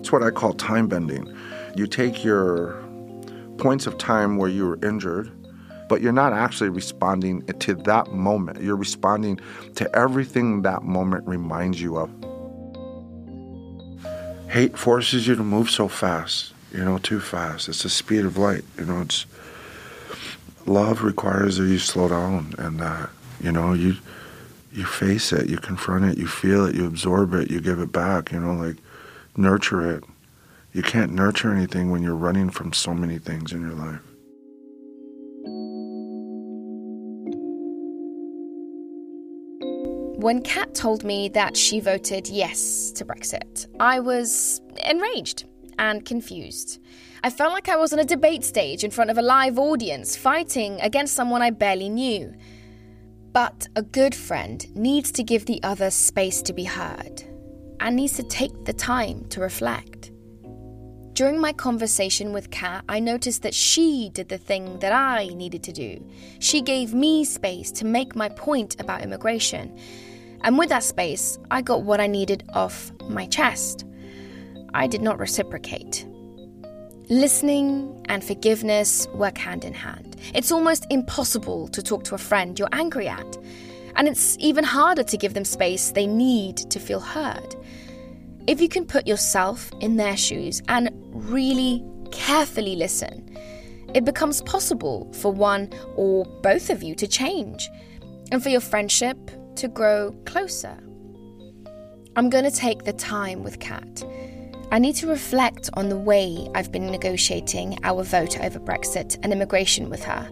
It's 0.00 0.12
what 0.12 0.22
I 0.22 0.28
call 0.28 0.52
time 0.52 0.88
bending. 0.88 1.34
You 1.74 1.86
take 1.86 2.22
your 2.22 2.84
points 3.56 3.86
of 3.86 3.96
time 3.96 4.36
where 4.36 4.50
you 4.50 4.66
were 4.66 4.78
injured 4.86 5.32
but 5.90 6.00
you're 6.00 6.12
not 6.12 6.32
actually 6.32 6.68
responding 6.68 7.42
to 7.42 7.74
that 7.74 8.12
moment. 8.12 8.62
You're 8.62 8.76
responding 8.76 9.40
to 9.74 9.92
everything 9.96 10.62
that 10.62 10.84
moment 10.84 11.26
reminds 11.26 11.82
you 11.82 11.96
of. 11.96 12.08
Hate 14.48 14.78
forces 14.78 15.26
you 15.26 15.34
to 15.34 15.42
move 15.42 15.68
so 15.68 15.88
fast, 15.88 16.52
you 16.72 16.84
know, 16.84 16.98
too 16.98 17.18
fast. 17.18 17.68
It's 17.68 17.82
the 17.82 17.88
speed 17.88 18.24
of 18.24 18.38
light, 18.38 18.62
you 18.78 18.84
know. 18.84 19.00
It's 19.00 19.26
love 20.64 21.02
requires 21.02 21.56
that 21.56 21.66
you 21.66 21.80
slow 21.80 22.08
down 22.08 22.54
and 22.56 22.78
that 22.78 23.10
you 23.40 23.50
know 23.50 23.72
you 23.72 23.96
you 24.72 24.84
face 24.84 25.32
it, 25.32 25.50
you 25.50 25.56
confront 25.56 26.04
it, 26.04 26.18
you 26.18 26.28
feel 26.28 26.66
it, 26.66 26.76
you 26.76 26.86
absorb 26.86 27.34
it, 27.34 27.50
you 27.50 27.60
give 27.60 27.80
it 27.80 27.90
back. 27.90 28.30
You 28.30 28.38
know, 28.38 28.52
like 28.52 28.76
nurture 29.36 29.96
it. 29.96 30.04
You 30.72 30.84
can't 30.84 31.12
nurture 31.12 31.52
anything 31.52 31.90
when 31.90 32.04
you're 32.04 32.14
running 32.14 32.48
from 32.48 32.72
so 32.72 32.94
many 32.94 33.18
things 33.18 33.50
in 33.50 33.62
your 33.62 33.72
life. 33.72 34.00
When 40.20 40.42
Kat 40.42 40.74
told 40.74 41.02
me 41.02 41.30
that 41.30 41.56
she 41.56 41.80
voted 41.80 42.28
yes 42.28 42.90
to 42.90 43.06
Brexit, 43.06 43.66
I 43.80 44.00
was 44.00 44.60
enraged 44.86 45.46
and 45.78 46.04
confused. 46.04 46.78
I 47.24 47.30
felt 47.30 47.54
like 47.54 47.70
I 47.70 47.76
was 47.76 47.94
on 47.94 48.00
a 48.00 48.04
debate 48.04 48.44
stage 48.44 48.84
in 48.84 48.90
front 48.90 49.10
of 49.10 49.16
a 49.16 49.22
live 49.22 49.58
audience 49.58 50.18
fighting 50.18 50.78
against 50.82 51.14
someone 51.14 51.40
I 51.40 51.48
barely 51.48 51.88
knew. 51.88 52.34
But 53.32 53.68
a 53.76 53.82
good 53.82 54.14
friend 54.14 54.62
needs 54.76 55.10
to 55.12 55.22
give 55.22 55.46
the 55.46 55.62
other 55.62 55.90
space 55.90 56.42
to 56.42 56.52
be 56.52 56.64
heard 56.64 57.22
and 57.80 57.96
needs 57.96 58.16
to 58.16 58.22
take 58.22 58.66
the 58.66 58.74
time 58.74 59.24
to 59.30 59.40
reflect. 59.40 60.10
During 61.14 61.40
my 61.40 61.54
conversation 61.54 62.34
with 62.34 62.50
Kat, 62.50 62.84
I 62.90 63.00
noticed 63.00 63.40
that 63.42 63.54
she 63.54 64.10
did 64.12 64.28
the 64.28 64.36
thing 64.36 64.80
that 64.80 64.92
I 64.92 65.28
needed 65.28 65.62
to 65.62 65.72
do. 65.72 66.06
She 66.40 66.60
gave 66.60 66.92
me 66.92 67.24
space 67.24 67.70
to 67.72 67.86
make 67.86 68.14
my 68.14 68.28
point 68.28 68.78
about 68.80 69.00
immigration. 69.00 69.78
And 70.42 70.58
with 70.58 70.68
that 70.70 70.82
space, 70.82 71.38
I 71.50 71.62
got 71.62 71.82
what 71.82 72.00
I 72.00 72.06
needed 72.06 72.44
off 72.54 72.92
my 73.08 73.26
chest. 73.26 73.84
I 74.72 74.86
did 74.86 75.02
not 75.02 75.18
reciprocate. 75.18 76.06
Listening 77.08 78.04
and 78.08 78.22
forgiveness 78.22 79.08
work 79.08 79.36
hand 79.36 79.64
in 79.64 79.74
hand. 79.74 80.16
It's 80.34 80.52
almost 80.52 80.86
impossible 80.90 81.68
to 81.68 81.82
talk 81.82 82.04
to 82.04 82.14
a 82.14 82.18
friend 82.18 82.58
you're 82.58 82.68
angry 82.72 83.08
at. 83.08 83.36
And 83.96 84.06
it's 84.06 84.36
even 84.38 84.64
harder 84.64 85.02
to 85.02 85.16
give 85.16 85.34
them 85.34 85.44
space 85.44 85.90
they 85.90 86.06
need 86.06 86.56
to 86.56 86.78
feel 86.78 87.00
heard. 87.00 87.56
If 88.46 88.60
you 88.60 88.68
can 88.68 88.86
put 88.86 89.06
yourself 89.06 89.70
in 89.80 89.96
their 89.96 90.16
shoes 90.16 90.62
and 90.68 90.90
really 91.12 91.84
carefully 92.12 92.76
listen, 92.76 93.36
it 93.92 94.04
becomes 94.04 94.40
possible 94.42 95.12
for 95.12 95.32
one 95.32 95.68
or 95.96 96.24
both 96.42 96.70
of 96.70 96.82
you 96.82 96.94
to 96.94 97.08
change, 97.08 97.68
and 98.32 98.40
for 98.42 98.48
your 98.48 98.60
friendship 98.60 99.18
to 99.60 99.68
grow 99.68 100.10
closer. 100.24 100.74
I'm 102.16 102.30
going 102.30 102.44
to 102.44 102.50
take 102.50 102.84
the 102.84 102.94
time 102.94 103.42
with 103.42 103.60
Kat. 103.60 104.02
I 104.72 104.78
need 104.78 104.96
to 104.96 105.06
reflect 105.06 105.68
on 105.74 105.90
the 105.90 105.98
way 105.98 106.48
I've 106.54 106.72
been 106.72 106.86
negotiating 106.86 107.78
our 107.84 108.02
vote 108.02 108.40
over 108.40 108.58
Brexit 108.58 109.18
and 109.22 109.34
immigration 109.34 109.90
with 109.90 110.02
her. 110.04 110.30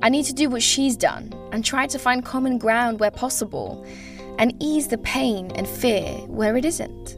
I 0.00 0.08
need 0.08 0.24
to 0.24 0.32
do 0.32 0.48
what 0.48 0.62
she's 0.62 0.96
done 0.96 1.34
and 1.52 1.62
try 1.62 1.86
to 1.86 1.98
find 1.98 2.24
common 2.24 2.56
ground 2.56 2.98
where 2.98 3.10
possible 3.10 3.84
and 4.38 4.54
ease 4.58 4.88
the 4.88 4.98
pain 4.98 5.50
and 5.54 5.68
fear 5.68 6.12
where 6.26 6.56
it 6.56 6.64
isn't. 6.64 7.16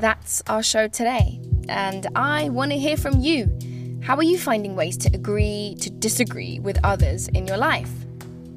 That's 0.00 0.42
our 0.46 0.62
show 0.62 0.86
today, 0.86 1.40
and 1.68 2.06
I 2.14 2.50
want 2.50 2.70
to 2.70 2.78
hear 2.78 2.96
from 2.96 3.18
you. 3.18 3.50
How 4.00 4.14
are 4.14 4.22
you 4.22 4.38
finding 4.38 4.76
ways 4.76 4.96
to 4.98 5.10
agree 5.12 5.74
to 5.80 5.90
disagree 5.90 6.60
with 6.60 6.78
others 6.84 7.26
in 7.26 7.48
your 7.48 7.56
life? 7.56 7.90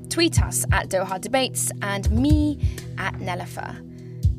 Tweet 0.09 0.39
us 0.39 0.65
at 0.71 0.89
Doha 0.89 1.19
Debates 1.19 1.71
and 1.81 2.11
me 2.11 2.59
at 2.99 3.15
Nelufar. 3.15 3.75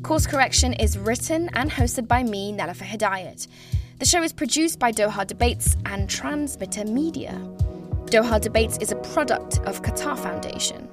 Course 0.01 0.25
Correction 0.25 0.71
is 0.71 0.97
written 0.97 1.49
and 1.53 1.69
hosted 1.69 2.07
by 2.07 2.23
me, 2.23 2.53
Nelufar 2.53 2.85
Hedayat. 2.85 3.47
The 3.99 4.05
show 4.05 4.23
is 4.23 4.31
produced 4.31 4.79
by 4.79 4.93
Doha 4.93 5.27
Debates 5.27 5.75
and 5.85 6.09
Transmitter 6.09 6.85
Media. 6.85 7.33
Doha 8.05 8.39
Debates 8.39 8.77
is 8.77 8.93
a 8.93 8.95
product 8.95 9.59
of 9.65 9.81
Qatar 9.81 10.17
Foundation. 10.17 10.87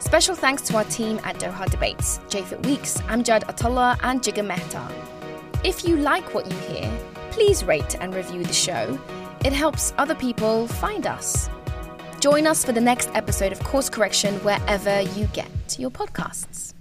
Special 0.00 0.34
thanks 0.34 0.62
to 0.62 0.76
our 0.76 0.84
team 0.84 1.20
at 1.22 1.36
Doha 1.36 1.70
Debates, 1.70 2.18
Japhet 2.30 2.66
Weeks, 2.66 2.96
Amjad 3.02 3.44
Atallah, 3.44 3.96
and 4.02 4.20
Jigar 4.20 4.44
Mehta. 4.44 5.19
If 5.62 5.84
you 5.84 5.96
like 5.96 6.32
what 6.32 6.50
you 6.50 6.56
hear, 6.60 6.90
please 7.32 7.64
rate 7.64 7.94
and 8.00 8.14
review 8.14 8.42
the 8.42 8.52
show. 8.52 8.98
It 9.44 9.52
helps 9.52 9.92
other 9.98 10.14
people 10.14 10.66
find 10.66 11.06
us. 11.06 11.50
Join 12.18 12.46
us 12.46 12.64
for 12.64 12.72
the 12.72 12.80
next 12.80 13.10
episode 13.14 13.52
of 13.52 13.60
Course 13.60 13.90
Correction 13.90 14.36
wherever 14.36 15.02
you 15.02 15.26
get 15.26 15.78
your 15.78 15.90
podcasts. 15.90 16.72